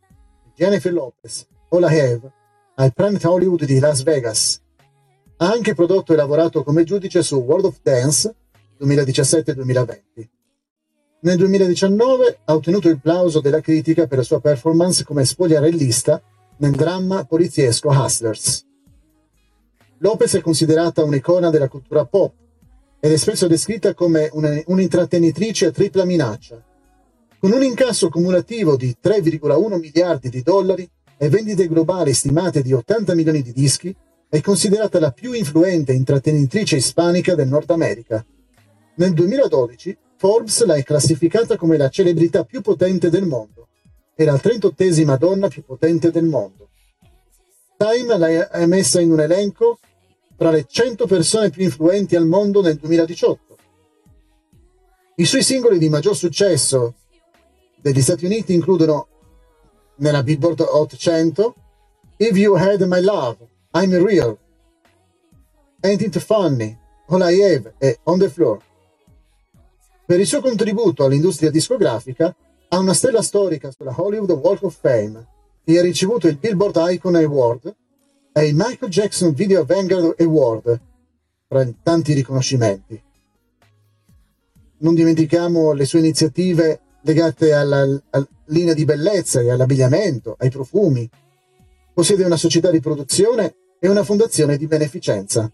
Jennifer 0.54 0.94
Lopez, 0.94 1.46
All 1.68 1.82
I 1.82 1.98
Have, 1.98 2.32
al 2.76 2.94
Planet 2.94 3.22
Hollywood 3.22 3.64
di 3.66 3.78
Las 3.78 4.02
Vegas. 4.02 4.62
Ha 5.36 5.46
anche 5.46 5.74
prodotto 5.74 6.14
e 6.14 6.16
lavorato 6.16 6.62
come 6.62 6.84
giudice 6.84 7.22
su 7.22 7.36
World 7.36 7.66
of 7.66 7.80
Dance 7.82 8.34
2017-2020. 8.80 10.40
Nel 11.24 11.36
2019 11.36 12.38
ha 12.46 12.52
ottenuto 12.52 12.88
il 12.88 13.00
plauso 13.00 13.40
della 13.40 13.60
critica 13.60 14.08
per 14.08 14.18
la 14.18 14.24
sua 14.24 14.40
performance 14.40 15.04
come 15.04 15.24
spogliarellista 15.24 16.20
nel 16.56 16.72
dramma 16.72 17.24
poliziesco 17.24 17.90
Hustlers. 17.90 18.66
Lopez 19.98 20.34
è 20.34 20.40
considerata 20.40 21.04
un'icona 21.04 21.48
della 21.50 21.68
cultura 21.68 22.04
pop 22.06 22.32
ed 22.98 23.12
è 23.12 23.16
spesso 23.16 23.46
descritta 23.46 23.94
come 23.94 24.30
un'intrattenitrice 24.32 25.66
a 25.66 25.70
tripla 25.70 26.04
minaccia. 26.04 26.60
Con 27.38 27.52
un 27.52 27.62
incasso 27.62 28.08
cumulativo 28.08 28.74
di 28.74 28.96
3,1 29.00 29.78
miliardi 29.78 30.28
di 30.28 30.42
dollari 30.42 30.90
e 31.16 31.28
vendite 31.28 31.68
globali 31.68 32.14
stimate 32.14 32.62
di 32.62 32.72
80 32.72 33.14
milioni 33.14 33.42
di 33.42 33.52
dischi, 33.52 33.94
è 34.28 34.40
considerata 34.40 34.98
la 34.98 35.12
più 35.12 35.34
influente 35.34 35.92
intrattenitrice 35.92 36.74
ispanica 36.74 37.36
del 37.36 37.46
Nord 37.46 37.70
America. 37.70 38.24
Nel 38.96 39.12
2012 39.12 39.96
Forbes 40.22 40.64
l'ha 40.66 40.80
classificata 40.82 41.56
come 41.56 41.76
la 41.76 41.88
celebrità 41.88 42.44
più 42.44 42.60
potente 42.60 43.10
del 43.10 43.26
mondo 43.26 43.66
e 44.14 44.24
la 44.24 44.36
38esima 44.36 45.18
donna 45.18 45.48
più 45.48 45.64
potente 45.64 46.12
del 46.12 46.26
mondo. 46.26 46.68
Time 47.76 48.16
l'ha 48.16 48.66
messa 48.66 49.00
in 49.00 49.10
un 49.10 49.18
elenco 49.18 49.80
tra 50.36 50.52
le 50.52 50.64
100 50.64 51.06
persone 51.08 51.50
più 51.50 51.64
influenti 51.64 52.14
al 52.14 52.28
mondo 52.28 52.62
nel 52.62 52.76
2018. 52.76 53.56
I 55.16 55.24
suoi 55.24 55.42
singoli 55.42 55.78
di 55.78 55.88
maggior 55.88 56.14
successo 56.14 56.94
degli 57.80 58.00
Stati 58.00 58.24
Uniti 58.24 58.54
includono 58.54 59.08
nella 59.96 60.22
Billboard 60.22 60.60
Hot 60.60 60.94
100, 60.94 61.54
If 62.18 62.36
You 62.36 62.54
Had 62.54 62.82
My 62.82 63.00
Love, 63.00 63.38
I'm 63.72 63.92
Real, 64.00 64.38
Ain't 65.80 66.00
It 66.00 66.16
Funny, 66.20 66.78
All 67.08 67.22
I 67.28 67.42
Have 67.42 67.74
e 67.78 67.98
On 68.04 68.20
The 68.20 68.28
Floor. 68.28 68.70
Per 70.12 70.20
il 70.20 70.26
suo 70.26 70.42
contributo 70.42 71.04
all'industria 71.04 71.50
discografica 71.50 72.36
ha 72.68 72.78
una 72.78 72.92
stella 72.92 73.22
storica 73.22 73.70
sulla 73.70 73.94
Hollywood 73.96 74.30
Walk 74.32 74.62
of 74.64 74.76
Fame 74.78 75.26
e 75.64 75.78
ha 75.78 75.80
ricevuto 75.80 76.28
il 76.28 76.36
Billboard 76.36 76.76
Icon 76.92 77.14
Award 77.14 77.74
e 78.34 78.46
il 78.46 78.54
Michael 78.54 78.90
Jackson 78.90 79.32
Video 79.32 79.64
Vanguard 79.64 80.16
Award, 80.18 80.80
tra 81.48 81.66
tanti 81.82 82.12
riconoscimenti. 82.12 83.02
Non 84.80 84.94
dimentichiamo 84.94 85.72
le 85.72 85.86
sue 85.86 86.00
iniziative 86.00 86.80
legate 87.00 87.54
alla, 87.54 87.80
alla 88.10 88.28
linea 88.48 88.74
di 88.74 88.84
bellezza 88.84 89.40
e 89.40 89.50
all'abbigliamento, 89.50 90.36
ai 90.38 90.50
profumi. 90.50 91.08
Possiede 91.94 92.24
una 92.24 92.36
società 92.36 92.70
di 92.70 92.80
produzione 92.80 93.54
e 93.80 93.88
una 93.88 94.04
fondazione 94.04 94.58
di 94.58 94.66
beneficenza. 94.66 95.50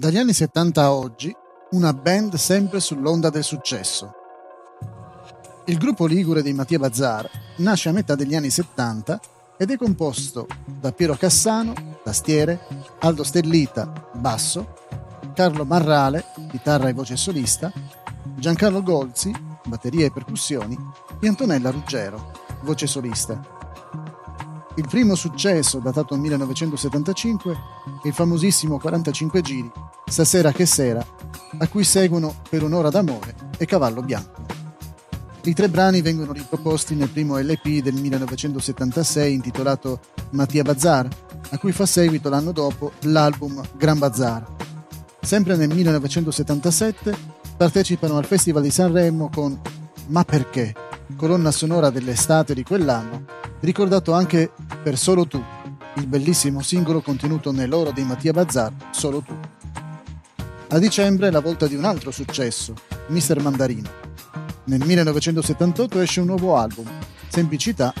Dagli 0.00 0.16
anni 0.16 0.32
70 0.32 0.82
a 0.82 0.94
oggi, 0.94 1.30
una 1.72 1.92
band 1.92 2.36
sempre 2.36 2.80
sull'onda 2.80 3.28
del 3.28 3.44
successo. 3.44 4.14
Il 5.66 5.76
gruppo 5.76 6.06
ligure 6.06 6.42
di 6.42 6.54
Mattia 6.54 6.78
Bazzar 6.78 7.28
nasce 7.58 7.90
a 7.90 7.92
metà 7.92 8.14
degli 8.14 8.34
anni 8.34 8.48
70 8.48 9.20
ed 9.58 9.70
è 9.70 9.76
composto 9.76 10.46
da 10.64 10.90
Piero 10.92 11.16
Cassano, 11.16 11.74
tastiere, 12.02 12.60
Aldo 13.00 13.22
Stellita, 13.22 14.08
basso, 14.14 14.72
Carlo 15.34 15.66
Marrale, 15.66 16.24
chitarra 16.50 16.88
e 16.88 16.94
voce 16.94 17.18
solista, 17.18 17.70
Giancarlo 18.36 18.82
Golzi, 18.82 19.30
batteria 19.66 20.06
e 20.06 20.12
percussioni, 20.12 20.78
e 21.20 21.28
Antonella 21.28 21.70
Ruggero, 21.70 22.32
voce 22.62 22.86
solista. 22.86 23.59
Il 24.80 24.88
primo 24.88 25.14
successo, 25.14 25.78
datato 25.78 26.16
1975, 26.16 27.52
è 28.02 28.06
il 28.06 28.14
famosissimo 28.14 28.78
45 28.78 29.42
giri, 29.42 29.70
Stasera 30.06 30.52
che 30.52 30.64
sera, 30.64 31.06
a 31.58 31.68
cui 31.68 31.84
seguono 31.84 32.34
Per 32.48 32.62
un'ora 32.62 32.88
d'amore 32.88 33.34
e 33.58 33.66
Cavallo 33.66 34.00
bianco. 34.00 34.40
I 35.42 35.52
tre 35.52 35.68
brani 35.68 36.00
vengono 36.00 36.32
riproposti 36.32 36.94
nel 36.94 37.10
primo 37.10 37.38
LP 37.38 37.82
del 37.82 37.92
1976 37.92 39.34
intitolato 39.34 40.00
Mattia 40.30 40.62
Bazar, 40.62 41.06
a 41.50 41.58
cui 41.58 41.72
fa 41.72 41.84
seguito 41.84 42.30
l'anno 42.30 42.52
dopo 42.52 42.92
l'album 43.00 43.60
Gran 43.76 43.98
Bazar. 43.98 44.46
Sempre 45.20 45.56
nel 45.56 45.74
1977 45.74 47.14
partecipano 47.54 48.16
al 48.16 48.24
Festival 48.24 48.62
di 48.62 48.70
Sanremo 48.70 49.28
con 49.28 49.60
Ma 50.06 50.24
perché? 50.24 50.88
Colonna 51.16 51.50
sonora 51.50 51.90
dell'estate 51.90 52.54
di 52.54 52.62
quell'anno, 52.62 53.24
ricordato 53.60 54.12
anche 54.12 54.50
per 54.82 54.96
Solo 54.96 55.26
tu, 55.26 55.42
il 55.96 56.06
bellissimo 56.06 56.62
singolo 56.62 57.00
contenuto 57.00 57.52
nell'oro 57.52 57.90
di 57.90 58.02
Mattia 58.02 58.32
Bazzar, 58.32 58.72
Solo 58.90 59.20
tu. 59.20 59.34
A 60.68 60.78
dicembre 60.78 61.28
è 61.28 61.30
la 61.30 61.40
volta 61.40 61.66
di 61.66 61.74
un 61.74 61.84
altro 61.84 62.10
successo, 62.10 62.74
Mr. 63.08 63.40
Mandarino. 63.42 63.88
Nel 64.64 64.84
1978 64.84 66.00
esce 66.00 66.20
un 66.20 66.26
nuovo 66.26 66.56
album, 66.56 66.86
Semplicità, 67.28 67.92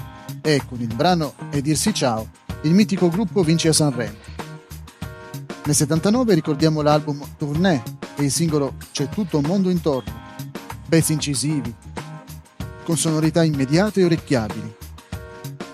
e 0.42 0.62
con 0.66 0.80
il 0.80 0.94
brano 0.94 1.34
E 1.50 1.60
dirsi 1.60 1.92
ciao, 1.92 2.28
il 2.62 2.72
mitico 2.72 3.08
gruppo 3.08 3.42
vince 3.42 3.68
a 3.68 3.72
Sanremo. 3.72 4.16
Nel 5.64 5.74
79 5.74 6.34
ricordiamo 6.34 6.80
l'album 6.80 7.22
Tournée 7.36 7.82
e 8.16 8.24
il 8.24 8.30
singolo 8.30 8.74
C'è 8.92 9.08
tutto 9.08 9.38
un 9.38 9.44
mondo 9.46 9.68
intorno, 9.68 10.12
pezzi 10.88 11.12
incisivi, 11.12 11.74
con 12.90 12.98
sonorità 12.98 13.44
immediate 13.44 14.00
e 14.00 14.04
orecchiabili. 14.04 14.74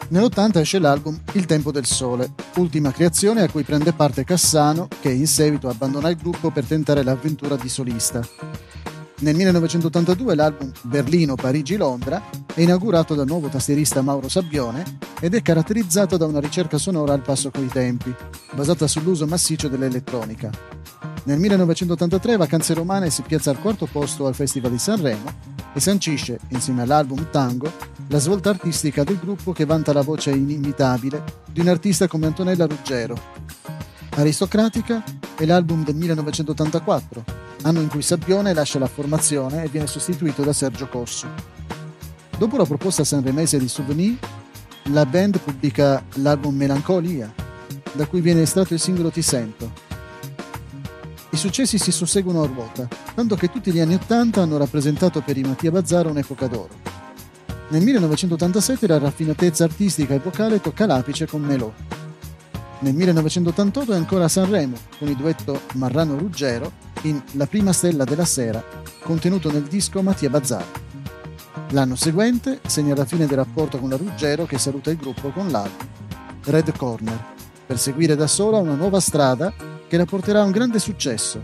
Nell'80 0.09 0.59
esce 0.59 0.79
l'album 0.79 1.19
Il 1.33 1.47
tempo 1.47 1.73
del 1.73 1.87
sole, 1.87 2.29
ultima 2.57 2.93
creazione 2.93 3.41
a 3.41 3.49
cui 3.49 3.63
prende 3.63 3.95
parte 3.95 4.23
Cassano, 4.23 4.87
che 5.01 5.13
in 5.13 5.27
seguito 5.27 5.71
abbandona 5.71 6.11
il 6.11 6.19
gruppo 6.19 6.51
per 6.51 6.67
tentare 6.67 7.03
l'avventura 7.03 7.57
di 7.57 7.71
solista. 7.71 8.21
Nel 9.21 9.35
1982 9.35 10.35
l'album 10.35 10.71
Berlino, 10.83 11.37
Parigi, 11.37 11.77
Londra 11.77 12.23
è 12.53 12.61
inaugurato 12.61 13.15
dal 13.15 13.27
nuovo 13.27 13.49
tastierista 13.49 14.03
Mauro 14.03 14.29
Sabbione 14.29 14.99
ed 15.19 15.35
è 15.35 15.41
caratterizzato 15.41 16.19
da 16.19 16.27
una 16.27 16.41
ricerca 16.41 16.77
sonora 16.77 17.15
al 17.15 17.23
passo 17.23 17.51
coi 17.51 17.69
tempi, 17.69 18.15
basata 18.53 18.87
sull'uso 18.87 19.27
massiccio 19.27 19.69
dell'elettronica. 19.69 20.51
Nel 21.27 21.41
1983 21.41 22.37
Vacanze 22.37 22.73
Romane 22.73 23.11
si 23.11 23.23
piazza 23.23 23.51
al 23.51 23.59
quarto 23.59 23.87
posto 23.87 24.29
al 24.29 24.35
Festival 24.37 24.71
di 24.71 24.79
Sanremo 24.79 25.29
e 25.75 25.81
sancisce, 25.81 26.39
insieme 26.51 26.83
all'album 26.83 27.31
Tango, 27.33 27.69
la 28.07 28.21
svolta 28.21 28.51
artistica 28.51 29.03
del 29.03 29.19
gruppo 29.19 29.51
che 29.51 29.65
vanta 29.65 29.93
la 29.93 30.03
voce 30.03 30.31
inimitabile 30.31 31.25
di 31.51 31.59
un 31.59 31.67
artista 31.67 32.07
come 32.07 32.27
Antonella 32.27 32.67
Ruggero. 32.67 33.21
Aristocratica 34.11 35.03
è 35.37 35.45
l'album 35.45 35.83
del 35.83 35.97
1984, 35.97 37.25
anno 37.63 37.81
in 37.81 37.89
cui 37.89 38.03
Sabbione 38.03 38.55
lascia 38.55 38.79
la 38.79 38.87
formazione 38.87 39.65
e 39.65 39.69
viene 39.69 39.89
sostituito 39.89 40.45
da 40.45 40.53
Sergio 40.53 40.87
Cossu. 40.87 41.27
Dopo 42.39 42.57
la 42.57 42.67
proposta 42.67 43.03
sanremese 43.03 43.59
di 43.59 43.67
Souvenir, 43.67 44.17
la 44.91 45.05
band 45.05 45.41
pubblica 45.41 46.05
l'album 46.15 46.55
Melancolia, 46.55 47.35
da 47.95 48.07
cui 48.07 48.21
viene 48.21 48.43
estratto 48.43 48.75
il 48.75 48.81
singolo 48.81 49.11
Ti 49.11 49.23
sento. 49.23 49.86
I 51.37 51.39
successi 51.39 51.77
si 51.77 51.93
susseguono 51.93 52.43
a 52.43 52.47
ruota, 52.47 52.89
tanto 53.15 53.37
che 53.37 53.51
tutti 53.51 53.71
gli 53.71 53.79
anni 53.79 53.93
Ottanta 53.93 54.41
hanno 54.41 54.57
rappresentato 54.57 55.21
per 55.21 55.37
i 55.37 55.43
Mattia 55.43 55.71
Bazzaro 55.71 56.09
un'epoca 56.09 56.47
d'oro. 56.47 56.71
Nel 57.69 57.83
1987 57.83 58.87
la 58.87 58.97
raffinatezza 58.97 59.65
artistica 59.65 60.15
e 60.15 60.19
vocale 60.19 60.63
tocca 60.63 60.87
l'apice 60.87 61.27
con 61.27 61.43
Melò. 61.43 61.71
Nel 62.79 62.95
1988 62.95 63.93
è 63.93 63.97
ancora 63.97 64.25
a 64.25 64.29
Sanremo, 64.29 64.79
con 64.99 65.09
il 65.09 65.17
duetto 65.17 65.61
Marrano-Ruggero 65.75 66.73
in 67.03 67.21
La 67.33 67.47
prima 67.47 67.75
stella 67.75 68.05
della 68.05 68.25
sera, 68.25 68.65
contenuto 69.03 69.53
nel 69.53 69.65
disco 69.65 70.01
Mattia 70.01 70.31
Bazzar. 70.31 70.65
L'anno 71.73 71.97
seguente 71.97 72.61
segna 72.67 72.95
la 72.95 73.05
fine 73.05 73.27
del 73.27 73.37
rapporto 73.37 73.79
con 73.79 73.91
la 73.91 73.99
Ruggero 73.99 74.47
che 74.47 74.57
saluta 74.57 74.89
il 74.89 74.97
gruppo 74.97 75.29
con 75.29 75.51
l'album 75.51 75.87
Red 76.45 76.75
Corner, 76.79 77.25
per 77.67 77.79
seguire 77.79 78.17
da 78.17 78.27
sola 78.27 78.57
una 78.57 78.75
nuova 78.75 79.01
strada 79.01 79.76
che 79.89 79.97
la 79.97 80.05
porterà 80.05 80.41
a 80.41 80.45
un 80.45 80.51
grande 80.51 80.79
successo. 80.79 81.43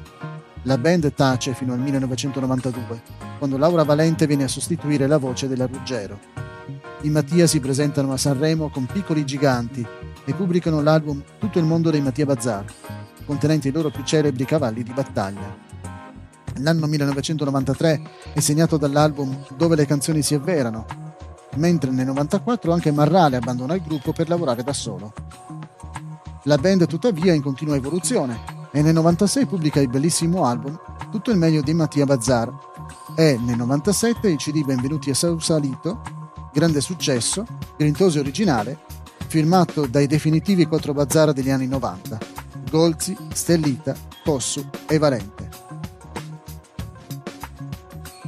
La 0.62 0.78
band 0.78 1.12
tace 1.14 1.54
fino 1.54 1.72
al 1.72 1.80
1992, 1.80 3.02
quando 3.38 3.58
Laura 3.58 3.82
Valente 3.82 4.26
viene 4.26 4.44
a 4.44 4.49
sostituire 4.49 5.06
la 5.06 5.18
voce 5.18 5.49
della 5.49 5.66
Ruggero. 5.66 6.18
I 7.02 7.11
Mattia 7.11 7.46
si 7.49 7.58
presentano 7.58 8.12
a 8.12 8.16
Sanremo 8.16 8.70
con 8.70 8.87
piccoli 8.87 9.24
giganti 9.24 9.85
e 10.24 10.33
pubblicano 10.35 10.81
l'album 10.81 11.20
Tutto 11.38 11.59
il 11.59 11.64
mondo 11.64 11.90
dei 11.90 12.00
Mattia 12.00 12.26
Bazzar, 12.26 12.64
contenente 13.24 13.68
i 13.68 13.72
loro 13.72 13.90
più 13.90 14.05
celebri 14.05 14.44
cavalli 14.44 14.85
di 14.85 14.92
battaglia. 14.92 15.70
L'anno 16.59 16.87
1993 16.87 18.02
è 18.35 18.40
segnato 18.40 18.76
dall'album 18.76 19.46
Dove 19.57 19.74
le 19.74 19.87
canzoni 19.87 20.22
si 20.22 20.35
avverano, 20.35 20.87
mentre 21.57 21.90
nel 21.90 22.07
1994 22.07 22.72
anche 22.72 22.92
Marrale 22.92 23.37
abbandona 23.37 23.74
il 23.74 23.83
gruppo 23.83 24.12
per 24.12 24.28
lavorare 24.28 24.62
da 24.62 24.72
solo. 24.72 25.12
La 26.44 26.57
band 26.59 26.87
tuttavia 26.87 27.33
è 27.33 27.37
in 27.37 27.42
continua 27.42 27.76
evoluzione 27.76 28.35
e 28.72 28.83
nel 28.83 28.94
1996 28.94 29.46
pubblica 29.46 29.81
il 29.81 29.88
bellissimo 29.88 30.44
album 30.44 30.76
Tutto 31.09 31.31
il 31.31 31.38
meglio 31.38 31.61
di 31.61 31.72
Mattia 31.72 32.05
Bazzar 32.05 32.48
e 33.14 33.37
nel 33.37 33.57
1997 33.57 34.28
il 34.28 34.38
CD 34.38 34.64
Benvenuti 34.64 35.11
a 35.11 35.14
Sausalito, 35.14 36.00
grande 36.52 36.81
successo, 36.81 37.46
grintoso 37.76 38.16
e 38.16 38.20
originale, 38.22 38.78
firmato 39.28 39.87
dai 39.87 40.07
definitivi 40.07 40.66
quattro 40.66 40.94
Bazzar 40.94 41.33
degli 41.33 41.50
anni 41.50 41.68
90. 41.68 42.18
Golzi, 42.70 43.16
Stellita, 43.33 43.94
Possu 44.24 44.66
e 44.88 44.98
Valente. 44.98 45.48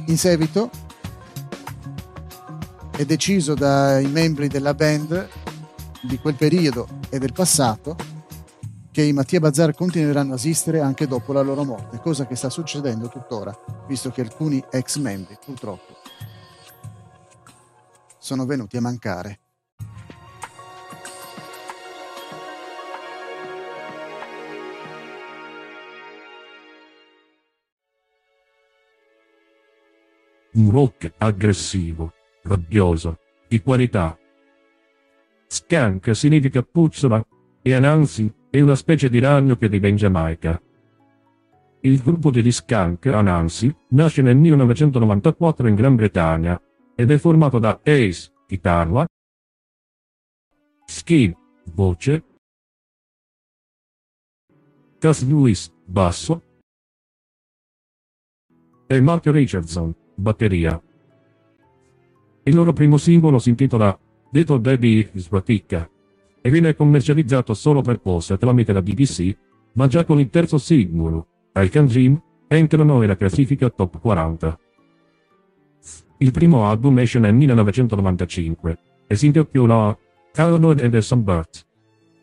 In 0.05 0.17
seguito 0.17 0.69
è 2.91 3.03
deciso 3.03 3.55
dai 3.55 4.05
membri 4.07 4.47
della 4.47 4.73
band 4.73 5.27
di 6.01 6.19
quel 6.19 6.35
periodo 6.35 6.87
e 7.15 7.19
del 7.19 7.31
passato 7.31 7.95
che 8.91 9.01
i 9.01 9.13
Mattia 9.13 9.39
Bazzar 9.39 9.73
continueranno 9.73 10.33
a 10.33 10.35
esistere 10.35 10.81
anche 10.81 11.07
dopo 11.07 11.31
la 11.31 11.41
loro 11.41 11.63
morte, 11.63 11.99
cosa 11.99 12.27
che 12.27 12.35
sta 12.35 12.49
succedendo 12.49 13.07
tuttora, 13.07 13.57
visto 13.87 14.11
che 14.11 14.21
alcuni 14.21 14.63
ex 14.69 14.97
membri 14.97 15.37
purtroppo 15.43 15.95
sono 18.19 18.45
venuti 18.45 18.77
a 18.77 18.81
mancare. 18.81 19.39
un 30.55 30.71
rock 30.71 31.11
aggressivo, 31.17 32.13
rabbioso, 32.43 33.19
di 33.45 33.61
qualità. 33.61 34.17
Skank 35.47 36.15
significa 36.15 36.61
puzzola 36.61 37.25
e 37.61 37.73
Anansi 37.73 38.31
è 38.49 38.61
una 38.61 38.75
specie 38.75 39.09
di 39.09 39.19
ragno 39.19 39.55
che 39.55 39.69
vive 39.69 39.89
in 39.89 39.95
Giamaica. 39.95 40.61
Il 41.81 42.01
gruppo 42.01 42.31
degli 42.31 42.51
Skank 42.51 43.05
Anansi 43.07 43.73
nasce 43.89 44.21
nel 44.21 44.37
1994 44.37 45.67
in 45.67 45.75
Gran 45.75 45.95
Bretagna 45.95 46.59
ed 46.95 47.11
è 47.11 47.17
formato 47.17 47.59
da 47.59 47.79
Ace, 47.83 48.31
chitarra, 48.47 49.05
Skin, 50.85 51.35
voce, 51.73 52.23
Cass 54.97 55.23
Lewis, 55.23 55.71
basso, 55.85 56.41
e 58.87 59.01
Mark 59.01 59.25
Richardson, 59.27 59.93
batteria. 60.15 60.81
Il 62.43 62.55
loro 62.55 62.73
primo 62.73 62.97
singolo 62.97 63.39
si 63.39 63.49
intitola 63.49 63.97
Little 64.35 64.59
Baby 64.59 65.07
Sbraticca 65.13 65.89
e 66.41 66.49
viene 66.49 66.75
commercializzato 66.75 67.53
solo 67.53 67.81
per 67.81 68.01
posta 68.01 68.35
tramite 68.35 68.73
la 68.73 68.81
BBC, 68.81 69.33
ma 69.75 69.87
già 69.87 70.03
con 70.03 70.19
il 70.19 70.29
terzo 70.29 70.57
singolo, 70.57 71.27
I 71.53 71.69
Can 71.69 71.85
Dream, 71.85 72.21
entrano 72.45 72.99
nella 72.99 73.15
classifica 73.15 73.69
top 73.69 73.97
40. 74.01 74.59
Il 76.17 76.31
primo 76.31 76.65
album 76.65 76.99
esce 76.99 77.17
nel 77.19 77.33
1995 77.33 78.79
e 79.07 79.15
si 79.15 79.27
intitola 79.27 79.97
Paranoid 80.33 80.81
and 80.81 80.91
the 80.91 81.01
Sunbird 81.01 81.65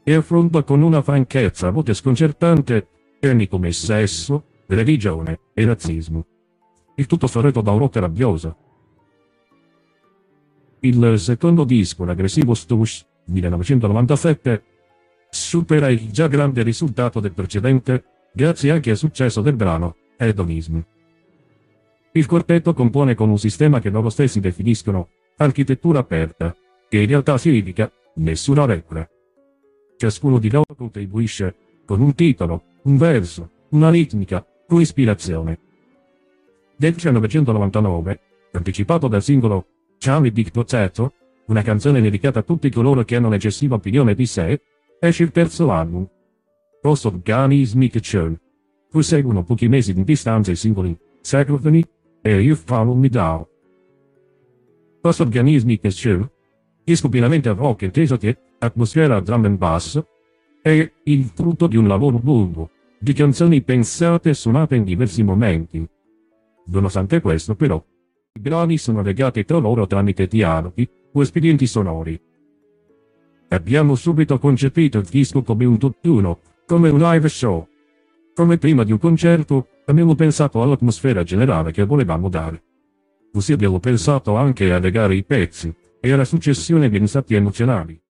e 0.05 0.13
affronta 0.13 0.63
con 0.65 0.83
una 0.83 1.01
franchezza 1.01 1.69
a 1.69 1.71
volte 1.71 1.95
sconcertante 1.95 2.89
temi 3.21 3.49
come 3.49 3.73
sesso, 3.73 4.45
religione 4.67 5.41
e 5.55 5.65
razzismo. 5.65 6.27
Il 6.97 7.07
tutto 7.07 7.27
sorretto 7.27 7.63
da 7.63 7.71
un 7.71 7.79
rock 7.79 7.97
rabbioso. 7.97 8.57
Il 10.85 11.21
secondo 11.21 11.63
disco, 11.63 12.05
l'aggressivo 12.05 12.55
Stush, 12.55 13.07
1997, 13.27 14.65
supera 15.31 15.89
il 15.89 16.11
già 16.11 16.27
grande 16.27 16.65
risultato 16.65 17.21
del 17.21 17.33
precedente, 17.33 18.05
grazie 18.33 18.73
anche 18.73 18.91
al 18.91 18.97
successo 18.97 19.43
del 19.43 19.55
brano 19.55 19.95
Hedonism. 20.17 20.81
Il 22.11 22.27
quartetto 22.27 22.75
compone 22.75 23.15
con 23.15 23.31
un 23.31 23.39
sistema 23.39 23.79
che 23.79 23.91
loro 23.91 24.11
stessi 24.11 24.41
definiscono 24.41 25.11
architettura 25.37 26.01
aperta, 26.01 26.53
che 26.89 26.99
in 26.99 27.07
realtà 27.07 27.39
significa 27.39 27.89
nessuna 28.15 28.65
regola. 28.65 29.09
Ciascuno 29.97 30.41
di 30.41 30.51
loro 30.51 30.75
contribuisce 30.77 31.55
con 31.87 32.01
un 32.01 32.13
titolo, 32.17 32.63
un 32.83 32.97
verso, 32.97 33.51
una 33.69 33.89
ritmica, 33.89 34.45
un'ispirazione 34.67 35.59
del 36.77 36.95
1999, 36.97 38.21
anticipato 38.51 39.07
dal 39.07 39.23
singolo 39.23 39.67
Charlie 40.05 40.33
Big 40.33 40.51
Potato, 40.51 41.13
una 41.47 41.63
canzone 41.63 42.01
dedicata 42.01 42.41
a 42.41 42.43
tutti 42.43 42.69
coloro 42.71 43.05
che 43.05 43.15
hanno 43.15 43.29
un'eccessiva 43.29 43.77
opinione 43.77 44.17
di 44.17 44.27
sé, 44.27 44.61
esce 44.99 45.23
il 45.23 45.31
terzo 45.31 45.71
album, 45.71 46.09
Post 46.81 47.07
of 47.07 47.23
Ghani's 47.23 47.77
Churn, 48.01 48.37
cui 48.91 49.05
seguono 49.05 49.45
pochi 49.45 49.69
mesi 49.69 49.95
di 49.95 50.03
distanza 50.03 50.51
i 50.51 50.57
singoli 50.57 50.99
Sacrifany 51.21 51.85
e 52.21 52.41
You 52.41 52.57
Follow 52.57 52.97
Me 52.97 53.09
Down. 53.09 53.47
Post 55.01 55.21
of 55.21 55.29
Ghani's 55.29 55.65
Churn, 55.95 56.29
disco 56.83 57.09
pienamente 57.09 57.53
rock 57.53 57.83
inteso 57.83 58.17
che 58.17 58.37
atmosfera 58.59 59.21
drum 59.21 59.45
and 59.45 59.57
bass, 59.57 60.05
è 60.63 60.93
il 61.05 61.31
frutto 61.33 61.69
di 61.69 61.77
un 61.77 61.87
lavoro 61.87 62.21
lungo, 62.21 62.71
di 62.99 63.13
canzoni 63.13 63.63
pensate 63.63 64.31
e 64.31 64.35
suonate 64.35 64.75
in 64.75 64.83
diversi 64.83 65.23
momenti, 65.23 65.89
Nonostante 66.65 67.21
questo, 67.21 67.55
però, 67.55 67.85
i 68.35 68.41
brani 68.41 68.79
sono 68.79 69.03
legati 69.03 69.45
tra 69.45 69.59
loro 69.59 69.87
tramite 69.87 70.27
dialoghi 70.27 70.89
o 71.13 71.21
espedienti 71.21 71.67
sonori. 71.67 72.19
Abbiamo 73.49 73.95
subito 73.95 74.39
concepito 74.39 74.99
il 74.99 75.05
disco 75.05 75.43
come 75.43 75.67
un 75.67 75.79
tutt'uno, 75.79 76.41
come 76.67 76.89
un 76.89 76.99
live 76.99 77.29
show, 77.29 77.69
Come 78.35 78.57
prima 78.57 78.83
di 78.83 78.93
un 78.93 78.99
concerto, 78.99 79.69
abbiamo 79.85 80.15
pensato 80.15 80.63
all'atmosfera 80.63 81.23
generale 81.23 81.71
che 81.71 81.85
volevamo 81.85 82.31
dare. 82.31 82.63
Così 83.31 83.53
abbiamo 83.53 83.79
pensato 83.79 84.37
anche 84.37 84.73
a 84.73 84.79
legare 84.79 85.15
i 85.15 85.23
pezzi 85.23 85.71
e 86.01 86.11
alla 86.11 86.25
successione 86.25 86.89
di 86.89 87.07
stati 87.07 87.35
emozionali. 87.35 88.01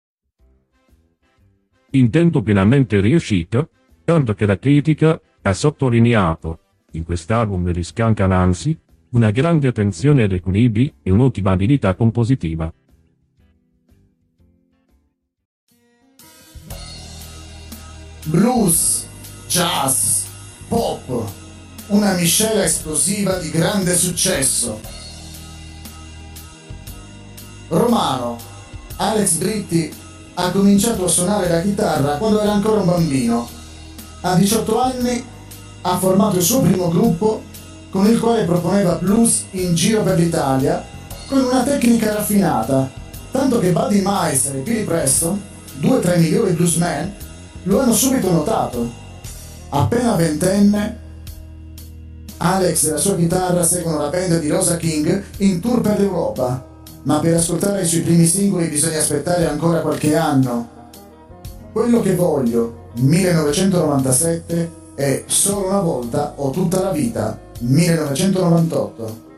Intento 1.90 2.40
pienamente 2.40 3.00
riuscito, 3.00 3.70
tanto 4.04 4.34
che 4.34 4.46
la 4.46 4.60
critica 4.60 5.20
ha 5.42 5.52
sottolineato, 5.52 6.60
in 6.92 7.02
quest'album 7.02 7.72
di 7.72 7.82
Scanca 7.82 8.28
Nancy, 8.28 8.78
una 9.12 9.30
grande 9.30 9.68
attenzione 9.68 10.22
ad 10.22 10.32
equilibri 10.32 10.92
e 11.02 11.10
un'ottima 11.10 11.50
abilità 11.50 11.94
compositiva. 11.94 12.72
Blues, 18.24 19.06
jazz, 19.48 20.24
pop, 20.68 21.30
una 21.88 22.14
miscela 22.14 22.64
esplosiva 22.64 23.36
di 23.38 23.50
grande 23.50 23.94
successo. 23.96 24.80
Romano, 27.68 28.38
Alex 28.96 29.36
Britti 29.36 29.92
ha 30.34 30.50
cominciato 30.50 31.04
a 31.04 31.08
suonare 31.08 31.48
la 31.48 31.60
chitarra 31.60 32.16
quando 32.16 32.40
era 32.40 32.52
ancora 32.52 32.80
un 32.80 32.86
bambino. 32.86 33.48
A 34.22 34.36
18 34.36 34.80
anni 34.80 35.22
ha 35.82 35.98
formato 35.98 36.36
il 36.36 36.42
suo 36.42 36.62
primo 36.62 36.88
gruppo 36.88 37.50
con 37.92 38.06
il 38.06 38.18
quale 38.18 38.44
proponeva 38.44 38.94
blues 38.94 39.44
in 39.50 39.74
giro 39.74 40.02
per 40.02 40.18
l'Italia 40.18 40.82
con 41.28 41.44
una 41.44 41.62
tecnica 41.62 42.14
raffinata, 42.14 42.90
tanto 43.30 43.58
che 43.58 43.70
Buddy 43.70 44.00
Meister 44.02 44.56
e 44.56 44.60
Billy 44.60 44.84
Preston, 44.84 45.38
due 45.74 46.00
tra 46.00 46.14
i 46.14 46.20
migliori 46.20 46.52
bluesmen, 46.52 47.12
lo 47.64 47.80
hanno 47.80 47.92
subito 47.92 48.32
notato. 48.32 48.90
Appena 49.68 50.14
ventenne, 50.14 51.00
Alex 52.38 52.86
e 52.86 52.90
la 52.92 52.96
sua 52.96 53.14
chitarra 53.14 53.62
seguono 53.62 53.98
la 53.98 54.08
band 54.08 54.40
di 54.40 54.48
Rosa 54.48 54.76
King 54.78 55.22
in 55.38 55.60
tour 55.60 55.82
per 55.82 56.00
l'Europa, 56.00 56.64
ma 57.02 57.18
per 57.18 57.34
ascoltare 57.34 57.82
i 57.82 57.86
suoi 57.86 58.00
primi 58.00 58.24
singoli 58.24 58.68
bisogna 58.68 58.98
aspettare 58.98 59.46
ancora 59.46 59.80
qualche 59.80 60.16
anno. 60.16 60.68
Quello 61.72 62.00
che 62.00 62.14
voglio, 62.14 62.88
1997, 62.94 64.80
è 64.94 65.24
Solo 65.26 65.68
una 65.68 65.80
volta 65.80 66.34
o 66.36 66.50
tutta 66.50 66.82
la 66.82 66.90
vita, 66.90 67.38
1998. 67.60 69.30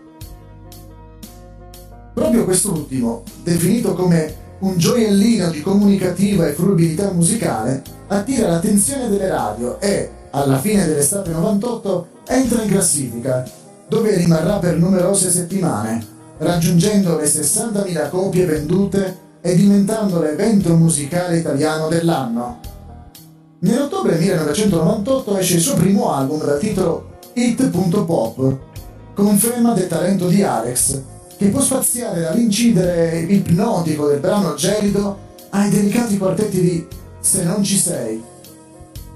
Proprio 2.15 2.45
quest'ultimo, 2.45 3.23
definito 3.43 3.95
come 3.95 4.43
un 4.61 4.79
gioiellino 4.79 5.51
di 5.51 5.61
comunicativa 5.61 6.47
e 6.47 6.53
fruibilità 6.53 7.11
musicale, 7.11 7.83
attira 8.07 8.49
l'attenzione 8.49 9.09
delle 9.09 9.29
radio 9.29 9.81
e, 9.81 10.11
alla 10.31 10.59
fine 10.59 10.87
dell'estate 10.87 11.31
98, 11.31 12.07
entra 12.29 12.63
in 12.63 12.71
classifica, 12.71 13.45
dove 13.89 14.15
rimarrà 14.17 14.59
per 14.59 14.77
numerose 14.77 15.31
settimane, 15.31 16.05
raggiungendo 16.39 17.17
le 17.17 17.27
60.000 17.27 18.09
copie 18.09 18.47
vendute 18.47 19.23
e 19.41 19.55
diventando 19.55 20.21
l'evento 20.21 20.75
musicale 20.75 21.39
italiano 21.39 21.89
dell'anno. 21.89 22.61
Nell'ottobre 23.61 24.19
1998 24.19 25.37
esce 25.39 25.55
il 25.55 25.61
suo 25.61 25.75
primo 25.75 26.13
album 26.13 26.45
dal 26.45 26.59
titolo 26.59 27.14
Hit.pop, 27.37 28.59
conferma 29.13 29.73
del 29.73 29.89
talento 29.89 30.29
di 30.29 30.45
Alex, 30.45 31.01
che 31.37 31.49
può 31.49 31.61
spaziare 31.61 32.21
dall'incidere 32.21 33.19
ipnotico 33.29 34.07
del 34.07 34.21
brano 34.21 34.55
gelido 34.55 35.19
ai 35.51 35.69
delicati 35.69 36.17
quartetti 36.17 36.61
di 36.61 36.87
Se 37.19 37.43
non 37.43 37.65
ci 37.65 37.77
sei. 37.77 38.23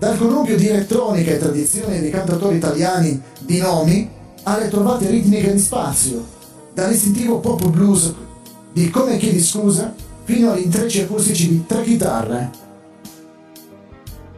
Dal 0.00 0.18
connubio 0.18 0.56
di 0.56 0.66
elettronica 0.66 1.30
e 1.30 1.38
tradizioni 1.38 2.00
dei 2.00 2.10
cantatori 2.10 2.56
italiani 2.56 3.22
di 3.38 3.58
nomi 3.58 4.10
alle 4.42 4.68
trovate 4.68 5.08
ritmiche 5.08 5.52
di 5.52 5.60
spazio, 5.60 6.24
dall'istintivo 6.74 7.38
pop 7.38 7.68
blues 7.68 8.12
di 8.72 8.90
Come 8.90 9.16
chiedi 9.16 9.40
scusa 9.40 9.94
fino 10.24 10.50
agli 10.50 10.64
intrecci 10.64 11.02
acustici 11.02 11.48
di 11.48 11.66
tre 11.66 11.84
chitarre. 11.84 12.50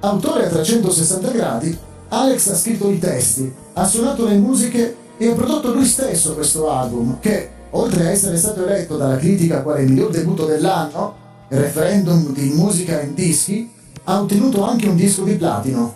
Autore 0.01 0.47
a 0.47 0.49
360 0.51 1.31
gradi, 1.31 1.79
Alex 2.13 2.49
ha 2.49 2.57
scritto 2.57 2.91
i 2.91 2.99
testi, 2.99 3.53
ha 3.81 3.87
suonato 3.87 4.27
le 4.27 4.37
musiche 4.37 4.95
e 5.17 5.29
ha 5.29 5.35
prodotto 5.35 5.73
lui 5.73 5.87
stesso 5.87 6.35
questo 6.35 6.71
album 6.71 7.19
che, 7.19 7.49
oltre 7.71 8.05
a 8.05 8.11
essere 8.11 8.37
stato 8.37 8.63
eletto 8.67 8.99
dalla 8.99 9.17
critica 9.17 9.63
quale 9.63 9.85
miglior 9.85 10.11
debutto 10.11 10.45
dell'anno, 10.45 11.17
referendum 11.49 12.35
di 12.35 12.51
musica 12.51 13.01
in 13.01 13.15
dischi, 13.15 13.71
ha 14.05 14.21
ottenuto 14.21 14.65
anche 14.65 14.87
un 14.87 14.97
disco 14.97 15.23
di 15.23 15.35
platino. 15.35 15.95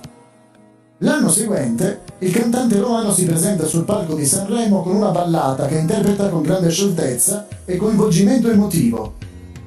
L'anno 0.98 1.28
seguente, 1.28 2.00
il 2.20 2.32
cantante 2.32 2.80
romano 2.80 3.12
si 3.12 3.26
presenta 3.26 3.66
sul 3.66 3.84
palco 3.84 4.14
di 4.14 4.24
Sanremo 4.24 4.82
con 4.82 4.96
una 4.96 5.10
ballata 5.10 5.66
che 5.66 5.76
interpreta 5.76 6.30
con 6.30 6.40
grande 6.40 6.70
scioltezza 6.70 7.46
e 7.66 7.76
coinvolgimento 7.76 8.48
emotivo. 8.48 9.16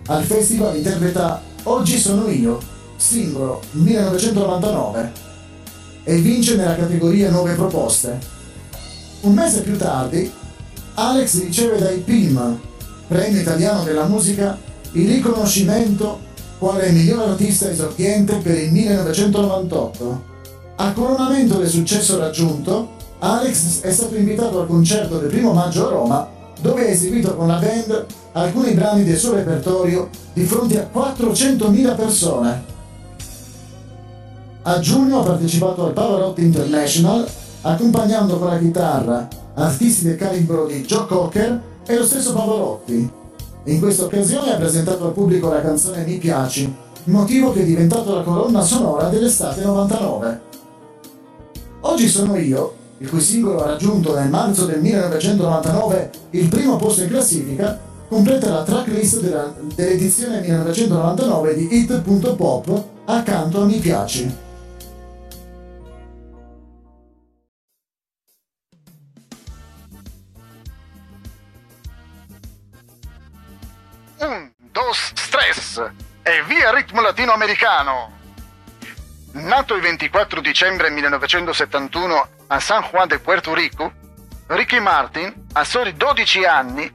Al 0.08 0.24
festival 0.24 0.76
interpreta 0.76 1.40
Oggi 1.64 2.00
sono 2.00 2.30
io, 2.30 2.60
singolo 2.96 3.62
1999 3.72 5.27
e 6.08 6.15
vince 6.22 6.56
nella 6.56 6.78
categoria 6.78 7.30
9 7.30 7.56
proposte. 7.56 8.17
Un 9.22 9.34
mese 9.34 9.62
più 9.62 9.76
tardi, 9.76 10.32
Alex 10.93 11.43
riceve 11.43 11.80
dai 11.80 11.98
PIM, 11.98 12.60
Premio 13.10 13.41
Italiano 13.41 13.84
della 13.84 14.06
Musica, 14.06 14.58
il 14.93 15.06
riconoscimento 15.06 16.20
quale 16.60 16.91
miglior 16.91 17.28
artista 17.28 17.70
esordiente 17.70 18.38
per 18.38 18.58
il 18.58 18.72
1998. 18.72 20.24
A 20.78 20.93
coronamento 20.93 21.58
del 21.58 21.67
successo 21.67 22.17
raggiunto, 22.17 22.96
Alex 23.20 23.82
è 23.82 23.91
stato 23.91 24.15
invitato 24.15 24.62
al 24.62 24.67
concerto 24.67 25.20
del 25.20 25.30
primo 25.30 25.52
maggio 25.52 25.88
a 25.88 25.89
Roma, 25.89 26.30
dove 26.62 26.86
ha 26.86 26.89
eseguito 26.89 27.36
con 27.36 27.48
la 27.48 27.58
band 27.58 28.06
alcuni 28.32 28.72
brani 28.72 29.04
del 29.04 29.17
suo 29.17 29.34
repertorio 29.34 30.08
di 30.32 30.46
fronte 30.46 30.80
a 30.80 30.89
400.000 30.89 31.96
persone. 31.98 32.76
A 34.68 34.80
giugno 34.80 35.22
ha 35.22 35.24
partecipato 35.24 35.86
al 35.86 35.94
Pavarotti 35.94 36.44
International 36.44 37.26
accompagnando 37.62 38.38
con 38.38 38.50
la 38.50 38.58
chitarra 38.58 39.26
artisti 39.54 40.04
del 40.04 40.18
calibro 40.18 40.66
di 40.66 40.84
Joe 40.84 41.06
Cocker 41.06 41.62
e 41.86 41.96
lo 41.96 42.04
stesso 42.04 42.34
Pavarotti. 42.34 43.10
In 43.64 43.80
questa 43.80 44.04
occasione 44.04 44.52
ha 44.52 44.58
presentato 44.58 45.06
al 45.06 45.14
pubblico 45.14 45.48
la 45.48 45.62
canzone 45.62 46.04
Mi 46.04 46.18
piaci, 46.18 46.76
motivo 47.06 47.54
che 47.54 47.62
è 47.62 47.64
diventato 47.64 48.14
la 48.14 48.24
colonna 48.24 48.60
sonora 48.60 49.08
dell'estate 49.08 49.64
99. 49.64 50.42
Oggi 51.80 52.10
sono 52.10 52.36
io, 52.36 52.74
il 52.98 53.10
cui 53.10 53.22
singolo 53.22 53.64
ha 53.64 53.68
raggiunto 53.68 54.16
nel 54.16 54.28
marzo 54.28 54.66
del 54.66 54.82
1999 54.82 56.12
il 56.32 56.50
primo 56.50 56.76
posto 56.76 57.04
in 57.04 57.08
classifica, 57.08 57.80
completa 58.10 58.50
la 58.50 58.64
tracklist 58.64 59.22
della, 59.22 59.50
dell'edizione 59.76 60.42
1999 60.42 61.56
di 61.56 61.68
Hit.pop 61.72 62.84
accanto 63.06 63.62
a 63.62 63.66
Mi 63.66 63.78
piaci. 63.78 64.46
E 76.24 76.44
via 76.44 76.74
ritmo 76.74 77.02
latinoamericano. 77.02 78.18
Nato 79.34 79.76
il 79.76 79.82
24 79.82 80.42
dicembre 80.42 80.90
1971 80.90 82.30
a 82.48 82.60
San 82.60 82.82
Juan 82.90 83.08
de 83.08 83.20
Puerto 83.20 83.54
Rico, 83.54 83.94
Ricky 84.48 84.80
Martin, 84.80 85.48
a 85.54 85.63
soli 85.63 85.94
12 85.94 86.46
anni, 86.46 86.92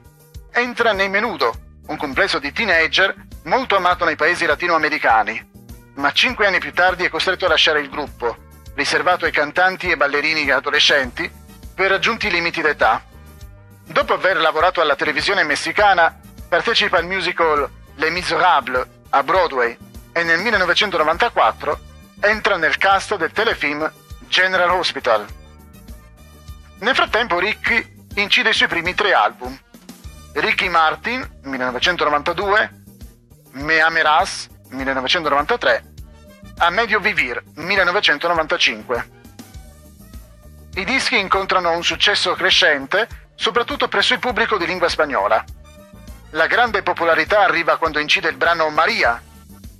entra 0.51 0.91
nei 0.91 1.09
Menudo, 1.09 1.53
un 1.87 1.97
complesso 1.97 2.39
di 2.39 2.51
teenager 2.51 3.15
molto 3.43 3.75
amato 3.75 4.05
nei 4.05 4.15
paesi 4.15 4.45
latinoamericani, 4.45 5.51
ma 5.95 6.11
5 6.11 6.45
anni 6.45 6.59
più 6.59 6.73
tardi 6.73 7.05
è 7.05 7.09
costretto 7.09 7.45
a 7.45 7.49
lasciare 7.49 7.79
il 7.79 7.89
gruppo, 7.89 8.37
riservato 8.75 9.25
ai 9.25 9.31
cantanti 9.31 9.89
e 9.89 9.97
ballerini 9.97 10.49
adolescenti, 10.49 11.31
per 11.73 11.89
raggiunti 11.89 12.29
limiti 12.29 12.61
d'età. 12.61 13.01
Dopo 13.85 14.13
aver 14.13 14.37
lavorato 14.37 14.81
alla 14.81 14.95
televisione 14.95 15.43
messicana, 15.43 16.19
partecipa 16.47 16.97
al 16.97 17.05
musical 17.05 17.69
Les 17.95 18.11
Miserables 18.11 18.87
a 19.09 19.23
Broadway 19.23 19.77
e 20.11 20.23
nel 20.23 20.39
1994 20.39 21.79
entra 22.21 22.57
nel 22.57 22.77
cast 22.77 23.15
del 23.15 23.31
telefilm 23.31 23.91
General 24.27 24.69
Hospital. 24.71 25.25
Nel 26.79 26.95
frattempo 26.95 27.39
Ricky 27.39 28.07
incide 28.15 28.49
i 28.49 28.53
suoi 28.53 28.67
primi 28.67 28.93
tre 28.93 29.13
album. 29.13 29.57
Ricky 30.33 30.67
Martin, 30.69 31.39
1992, 31.43 32.83
Me 33.51 33.79
Ameras, 33.79 34.49
1993, 34.69 35.93
A 36.57 36.69
Medio 36.71 36.99
Vivir, 36.99 37.43
1995. 37.55 39.11
I 40.75 40.83
dischi 40.85 41.19
incontrano 41.19 41.71
un 41.71 41.83
successo 41.83 42.33
crescente, 42.33 43.07
soprattutto 43.35 43.87
presso 43.87 44.13
il 44.13 44.19
pubblico 44.19 44.57
di 44.57 44.65
lingua 44.65 44.89
spagnola. 44.89 45.43
La 46.33 46.47
grande 46.47 46.81
popolarità 46.81 47.41
arriva 47.41 47.77
quando 47.77 47.99
incide 47.99 48.27
il 48.27 48.37
brano 48.37 48.67
Maria, 48.69 49.21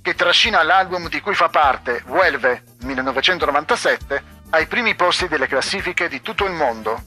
che 0.00 0.14
trascina 0.14 0.62
l'album 0.62 1.08
di 1.08 1.20
cui 1.20 1.34
fa 1.34 1.48
parte, 1.48 2.04
Vuelve, 2.06 2.62
1997, 2.82 4.22
ai 4.50 4.66
primi 4.66 4.94
posti 4.94 5.26
delle 5.26 5.48
classifiche 5.48 6.08
di 6.08 6.22
tutto 6.22 6.44
il 6.44 6.52
mondo. 6.52 7.02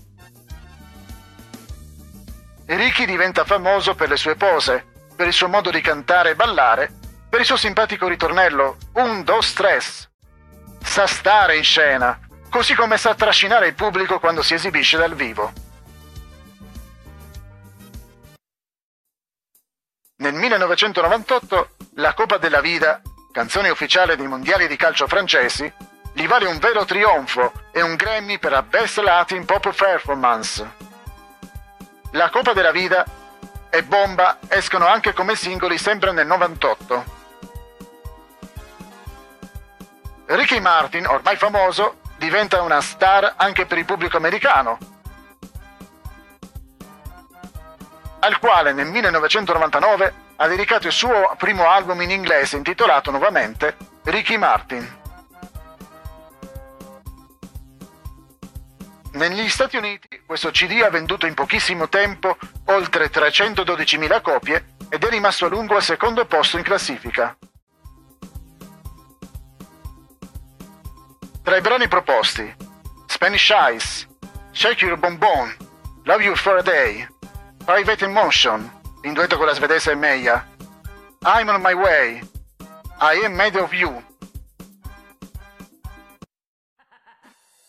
Ricky 2.65 3.05
diventa 3.05 3.45
famoso 3.45 3.95
per 3.95 4.09
le 4.09 4.17
sue 4.17 4.35
pose, 4.35 4.85
per 5.15 5.27
il 5.27 5.33
suo 5.33 5.47
modo 5.47 5.71
di 5.71 5.79
cantare 5.79 6.31
e 6.31 6.35
ballare, 6.35 6.91
per 7.29 7.39
il 7.39 7.45
suo 7.45 7.55
simpatico 7.55 8.09
ritornello 8.09 8.75
un, 8.95 9.23
dos, 9.23 9.53
tres. 9.53 10.09
Sa 10.83 11.07
stare 11.07 11.55
in 11.55 11.63
scena, 11.63 12.19
così 12.49 12.75
come 12.75 12.97
sa 12.97 13.15
trascinare 13.15 13.67
il 13.67 13.75
pubblico 13.75 14.19
quando 14.19 14.41
si 14.41 14.55
esibisce 14.55 14.97
dal 14.97 15.15
vivo. 15.15 15.66
Nel 20.27 20.35
1998 20.35 21.69
la 21.95 22.13
Coppa 22.13 22.35
della 22.35 22.59
Vida, 22.59 22.99
canzone 23.31 23.69
ufficiale 23.69 24.17
dei 24.17 24.27
mondiali 24.27 24.67
di 24.67 24.75
calcio 24.75 25.07
francesi, 25.07 25.71
gli 26.11 26.27
vale 26.27 26.47
un 26.47 26.57
vero 26.57 26.83
trionfo 26.83 27.53
e 27.71 27.81
un 27.81 27.95
Grammy 27.95 28.37
per 28.37 28.51
la 28.51 28.61
Best 28.61 28.97
Latin 28.97 29.45
Pop 29.45 29.73
Performance. 29.73 30.69
La 32.11 32.29
Coppa 32.29 32.51
della 32.51 32.71
Vida 32.71 33.05
e 33.69 33.83
Bomba 33.83 34.39
escono 34.49 34.85
anche 34.85 35.13
come 35.13 35.37
singoli 35.37 35.77
sempre 35.77 36.11
nel 36.11 36.27
98. 36.27 37.05
Ricky 40.25 40.59
Martin, 40.59 41.07
ormai 41.07 41.37
famoso, 41.37 41.99
diventa 42.17 42.61
una 42.63 42.81
star 42.81 43.35
anche 43.37 43.65
per 43.65 43.77
il 43.77 43.85
pubblico 43.85 44.17
americano, 44.17 44.77
al 48.19 48.39
quale 48.39 48.73
nel 48.73 48.87
1999 48.87 50.13
ha 50.37 50.47
dedicato 50.47 50.87
il 50.87 50.93
suo 50.93 51.33
primo 51.37 51.69
album 51.69 52.01
in 52.01 52.11
inglese 52.11 52.57
intitolato 52.57 53.11
nuovamente 53.11 53.75
Ricky 54.03 54.37
Martin. 54.37 54.95
Negli 59.13 59.49
Stati 59.49 59.77
Uniti 59.77 60.21
questo 60.25 60.51
CD 60.51 60.81
ha 60.83 60.89
venduto 60.89 61.25
in 61.25 61.33
pochissimo 61.33 61.89
tempo 61.89 62.37
oltre 62.65 63.09
312.000 63.09 64.21
copie 64.21 64.75
ed 64.89 65.03
è 65.03 65.09
rimasto 65.09 65.45
a 65.45 65.49
lungo 65.49 65.75
al 65.75 65.81
secondo 65.81 66.25
posto 66.25 66.57
in 66.57 66.63
classifica. 66.63 67.35
Tra 71.41 71.55
i 71.55 71.61
brani 71.61 71.87
proposti, 71.87 72.55
Spanish 73.07 73.49
Eyes, 73.49 74.07
Shake 74.51 74.85
Your 74.85 74.99
Bonbon, 74.99 75.55
Love 76.03 76.23
You 76.23 76.35
For 76.35 76.57
A 76.57 76.61
Day, 76.61 77.07
Private 77.67 78.05
Emotion, 78.05 78.71
in 79.01 79.11
duetto 79.11 79.35
con 79.35 79.45
la 79.45 79.53
svedese 79.53 79.93
Meia, 79.93 80.47
I'm 81.25 81.49
On 81.49 81.59
My 81.59 81.73
Way, 81.73 82.21
I 83.01 83.25
Am 83.25 83.33
Made 83.33 83.59
Of 83.59 83.73
You. 83.73 84.01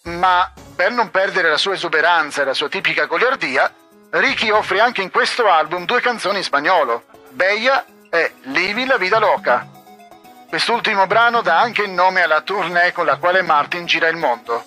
Ma 0.02 0.52
per 0.76 0.92
non 0.92 1.10
perdere 1.10 1.50
la 1.50 1.56
sua 1.56 1.72
esuberanza 1.72 2.42
e 2.42 2.44
la 2.44 2.54
sua 2.54 2.68
tipica 2.68 3.06
goliardia, 3.06 3.74
Ricky 4.10 4.50
offre 4.50 4.78
anche 4.78 5.02
in 5.02 5.10
questo 5.10 5.48
album 5.48 5.84
due 5.84 6.00
canzoni 6.00 6.38
in 6.38 6.44
spagnolo, 6.44 7.02
Bella 7.30 7.84
e 8.08 8.34
Livi 8.42 8.86
la 8.86 8.98
vida 8.98 9.18
loca. 9.18 9.66
Quest'ultimo 10.48 11.08
brano 11.08 11.40
dà 11.40 11.58
anche 11.58 11.82
il 11.82 11.90
nome 11.90 12.22
alla 12.22 12.42
tournée 12.42 12.92
con 12.92 13.04
la 13.04 13.16
quale 13.16 13.42
Martin 13.42 13.84
gira 13.84 14.06
il 14.06 14.16
mondo. 14.16 14.64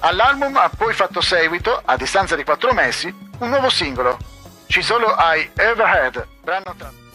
All'album 0.00 0.56
ha 0.56 0.68
poi 0.76 0.92
fatto 0.94 1.20
seguito, 1.20 1.80
a 1.84 1.96
distanza 1.96 2.34
di 2.34 2.42
quattro 2.42 2.72
mesi, 2.72 3.26
un 3.38 3.48
nuovo 3.50 3.68
singolo, 3.68 4.18
She's 4.66 4.90
All 4.90 5.02
I 5.02 5.50
Ever 5.54 5.86
Had, 5.86 6.26
brano 6.42 6.74
tratto. 6.76 7.06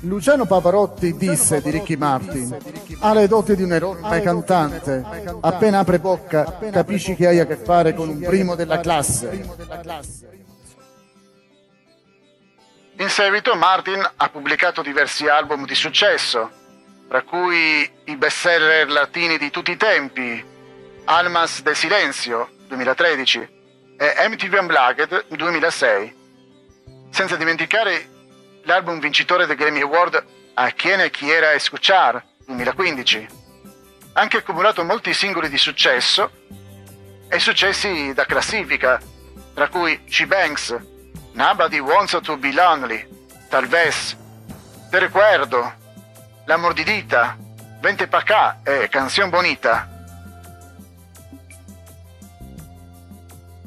Luciano 0.00 0.46
Pavarotti 0.46 1.16
disse 1.16 1.62
di 1.62 1.70
Ricky 1.70 1.96
Martin: 1.96 2.56
Ha 3.00 3.14
le 3.14 3.28
doti 3.28 3.54
di 3.54 3.62
un 3.62 3.72
enorme 3.72 4.20
cantante. 4.20 5.04
Appena 5.40 5.78
apre 5.78 6.00
bocca, 6.00 6.58
capisci 6.72 7.14
che 7.14 7.28
hai 7.28 7.38
a 7.38 7.46
che 7.46 7.56
fare 7.56 7.94
con 7.94 8.08
un 8.08 8.20
primo 8.20 8.56
della 8.56 8.80
classe. 8.80 9.48
In 12.98 13.08
seguito 13.08 13.54
Martin 13.54 14.08
ha 14.16 14.28
pubblicato 14.28 14.82
diversi 14.82 15.28
album 15.28 15.66
di 15.66 15.74
successo, 15.74 16.50
tra 17.08 17.22
cui 17.22 17.88
i 18.04 18.16
bestseller 18.16 18.88
latini 18.90 19.38
di 19.38 19.50
tutti 19.50 19.70
i 19.70 19.76
tempi, 19.76 20.44
Almas 21.04 21.62
de 21.62 21.74
Silenzio 21.74 22.48
2013 22.68 23.60
e 24.02 24.28
MTV 24.28 24.58
Unplugged 24.58 25.26
2006. 25.28 26.16
Senza 27.10 27.36
dimenticare 27.36 28.08
l'album 28.64 28.98
vincitore 28.98 29.46
del 29.46 29.54
Grammy 29.54 29.80
Award 29.80 30.24
A 30.54 30.70
Chiene 30.70 31.08
Chiera 31.08 31.52
Escuchar 31.52 32.20
2015. 32.46 33.28
Ha 34.14 34.20
anche 34.20 34.38
accumulato 34.38 34.82
molti 34.82 35.14
singoli 35.14 35.48
di 35.48 35.56
successo 35.56 36.32
e 37.28 37.38
successi 37.38 38.12
da 38.12 38.26
classifica, 38.26 39.00
tra 39.54 39.68
cui 39.68 40.02
She 40.08 40.26
Banks, 40.26 40.76
Nobody 41.34 41.78
Wants 41.78 42.18
to 42.22 42.36
Be 42.36 42.52
Lonely, 42.52 43.06
Talvez, 43.48 44.16
Te 44.90 44.98
Recuerdo, 44.98 45.74
La 46.46 46.56
Mordidita, 46.56 47.36
Vente 47.78 48.08
pa' 48.08 48.22
cá 48.24 48.58
e 48.64 48.88
Canción 48.88 49.30
Bonita. 49.30 49.91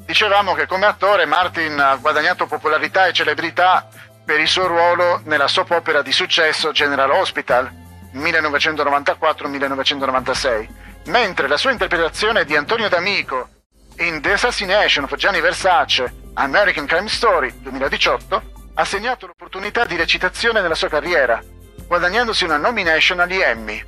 Dicevamo 0.06 0.54
che 0.54 0.66
come 0.66 0.86
attore 0.86 1.26
Martin 1.26 1.80
ha 1.80 1.96
guadagnato 1.96 2.46
popolarità 2.46 3.06
e 3.06 3.12
celebrità 3.12 3.88
per 4.24 4.38
il 4.38 4.46
suo 4.46 4.68
ruolo 4.68 5.20
nella 5.24 5.48
soap 5.48 5.72
opera 5.72 6.00
di 6.00 6.12
successo 6.12 6.70
General 6.70 7.10
Hospital 7.10 7.68
1994-1996, 8.14 10.68
mentre 11.06 11.48
la 11.48 11.56
sua 11.56 11.72
interpretazione 11.72 12.44
di 12.44 12.54
Antonio 12.54 12.88
D'Amico 12.88 13.48
in 13.96 14.22
The 14.22 14.34
Assassination 14.34 15.02
of 15.04 15.16
Gianni 15.16 15.40
Versace 15.40 16.30
American 16.34 16.86
Crime 16.86 17.08
Story 17.08 17.52
2018 17.60 18.42
ha 18.74 18.84
segnato 18.84 19.26
l'opportunità 19.26 19.84
di 19.84 19.96
recitazione 19.96 20.60
nella 20.60 20.76
sua 20.76 20.88
carriera, 20.88 21.42
guadagnandosi 21.84 22.44
una 22.44 22.58
nomination 22.58 23.18
agli 23.18 23.40
Emmy. 23.40 23.84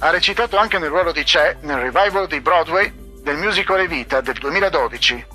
Ha 0.00 0.10
recitato 0.10 0.56
anche 0.56 0.78
nel 0.78 0.88
ruolo 0.88 1.12
di 1.12 1.22
Che 1.22 1.58
nel 1.60 1.76
revival 1.76 2.26
di 2.26 2.40
Broadway 2.40 2.97
del 3.28 3.36
musical 3.36 3.80
Evita 3.80 4.22
del 4.22 4.38
2012, 4.38 5.26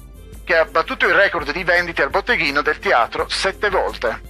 che 0.43 0.57
ha 0.57 0.65
battuto 0.65 1.05
il 1.05 1.13
record 1.13 1.51
di 1.51 1.63
vendite 1.63 2.01
al 2.01 2.09
botteghino 2.09 2.63
del 2.63 2.79
teatro 2.79 3.29
sette 3.29 3.69
volte. 3.69 4.21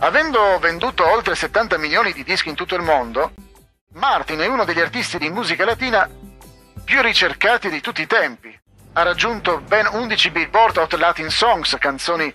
Avendo 0.00 0.58
venduto 0.58 1.10
oltre 1.10 1.34
70 1.34 1.78
milioni 1.78 2.12
di 2.12 2.24
dischi 2.24 2.50
in 2.50 2.56
tutto 2.56 2.74
il 2.74 2.82
mondo, 2.82 3.32
Martin 3.94 4.40
è 4.40 4.46
uno 4.46 4.66
degli 4.66 4.80
artisti 4.80 5.16
di 5.16 5.30
musica 5.30 5.64
latina 5.64 6.06
più 6.84 7.00
ricercati 7.00 7.70
di 7.70 7.80
tutti 7.80 8.02
i 8.02 8.06
tempi. 8.06 8.54
Ha 8.92 9.02
raggiunto 9.02 9.56
ben 9.60 9.88
11 9.90 10.30
Billboard 10.30 10.76
Hot 10.76 10.92
Latin 10.92 11.30
Songs, 11.30 11.74
canzoni 11.80 12.30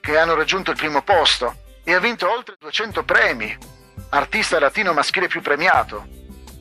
che 0.00 0.16
hanno 0.16 0.36
raggiunto 0.36 0.70
il 0.70 0.76
primo 0.76 1.02
posto, 1.02 1.56
e 1.82 1.92
ha 1.92 1.98
vinto 1.98 2.30
oltre 2.30 2.54
200 2.56 3.02
premi, 3.02 3.58
artista 4.10 4.60
latino 4.60 4.92
maschile 4.92 5.26
più 5.26 5.42
premiato, 5.42 6.06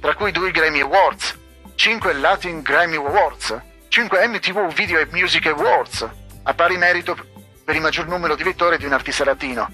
tra 0.01 0.15
cui 0.15 0.31
due 0.31 0.49
Grammy 0.49 0.81
Awards, 0.81 1.43
5 1.75 2.13
Latin 2.19 2.61
Grammy 2.61 2.95
Awards, 2.95 3.55
5 3.89 4.27
MTV 4.27 4.73
Video 4.73 4.99
and 4.99 5.11
Music 5.11 5.45
Awards, 5.45 6.07
a 6.43 6.53
pari 6.53 6.77
merito 6.77 7.15
per 7.63 7.75
il 7.75 7.81
maggior 7.81 8.07
numero 8.07 8.35
di 8.35 8.43
vittorie 8.43 8.77
di 8.77 8.85
un 8.85 8.93
artista 8.93 9.23
latino, 9.23 9.69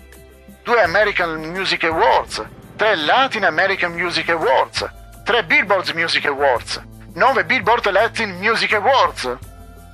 2 0.64 0.82
American 0.82 1.40
Music 1.52 1.84
Awards, 1.84 2.44
3 2.76 2.96
Latin 2.98 3.46
American 3.46 3.94
Music 3.94 4.30
Awards, 4.30 4.90
3 5.24 5.44
Billboard 5.46 5.90
Music 5.92 6.26
Awards, 6.26 6.82
9 7.14 7.46
Billboard 7.46 7.90
Latin 7.92 8.38
Music 8.40 8.74
Awards, 8.74 9.38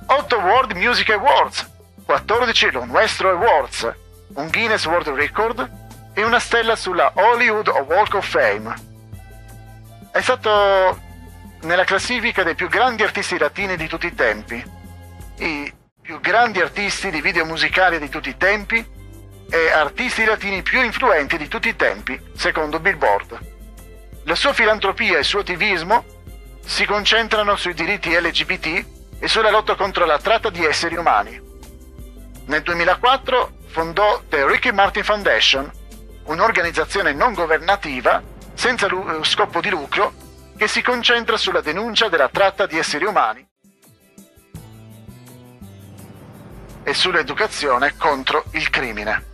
8 0.06 0.36
World 0.36 0.72
Music 0.72 1.10
Awards, 1.10 1.70
14 2.04 2.70
Lone 2.72 2.90
Westro 2.90 3.30
Awards, 3.30 3.94
un 4.34 4.48
Guinness 4.50 4.86
World 4.86 5.08
Record 5.08 5.70
e 6.14 6.24
una 6.24 6.38
stella 6.38 6.74
sulla 6.74 7.12
Hollywood 7.14 7.68
Walk 7.68 8.14
of 8.14 8.26
Fame. 8.26 8.74
È 10.10 10.20
stato 10.20 11.06
nella 11.62 11.84
classifica 11.84 12.42
dei 12.42 12.54
più 12.54 12.68
grandi 12.68 13.02
artisti 13.02 13.38
latini 13.38 13.76
di 13.76 13.88
tutti 13.88 14.06
i 14.06 14.14
tempi, 14.14 14.64
i 15.38 15.72
più 16.00 16.20
grandi 16.20 16.60
artisti 16.60 17.10
di 17.10 17.20
video 17.20 17.44
musicali 17.44 17.98
di 17.98 18.08
tutti 18.08 18.28
i 18.28 18.36
tempi 18.36 18.96
e 19.50 19.70
artisti 19.70 20.24
latini 20.24 20.62
più 20.62 20.82
influenti 20.82 21.36
di 21.36 21.48
tutti 21.48 21.68
i 21.68 21.76
tempi, 21.76 22.18
secondo 22.34 22.78
Billboard. 22.78 23.38
La 24.24 24.34
sua 24.34 24.52
filantropia 24.52 25.16
e 25.16 25.20
il 25.20 25.24
suo 25.24 25.40
attivismo 25.40 26.04
si 26.64 26.84
concentrano 26.84 27.56
sui 27.56 27.74
diritti 27.74 28.14
LGBT 28.14 28.86
e 29.18 29.26
sulla 29.26 29.50
lotta 29.50 29.74
contro 29.74 30.04
la 30.04 30.18
tratta 30.18 30.50
di 30.50 30.64
esseri 30.64 30.96
umani. 30.96 31.40
Nel 32.46 32.62
2004 32.62 33.52
fondò 33.66 34.22
The 34.28 34.46
Ricky 34.46 34.70
Martin 34.70 35.02
Foundation, 35.02 35.70
un'organizzazione 36.24 37.12
non 37.12 37.32
governativa 37.32 38.22
senza 38.54 38.86
lu- 38.86 39.24
scopo 39.24 39.60
di 39.60 39.70
lucro 39.70 40.26
che 40.58 40.66
si 40.66 40.82
concentra 40.82 41.36
sulla 41.36 41.60
denuncia 41.60 42.08
della 42.08 42.28
tratta 42.28 42.66
di 42.66 42.76
esseri 42.76 43.04
umani 43.04 43.46
e 46.82 46.94
sull'educazione 46.94 47.94
contro 47.96 48.44
il 48.50 48.68
crimine. 48.68 49.27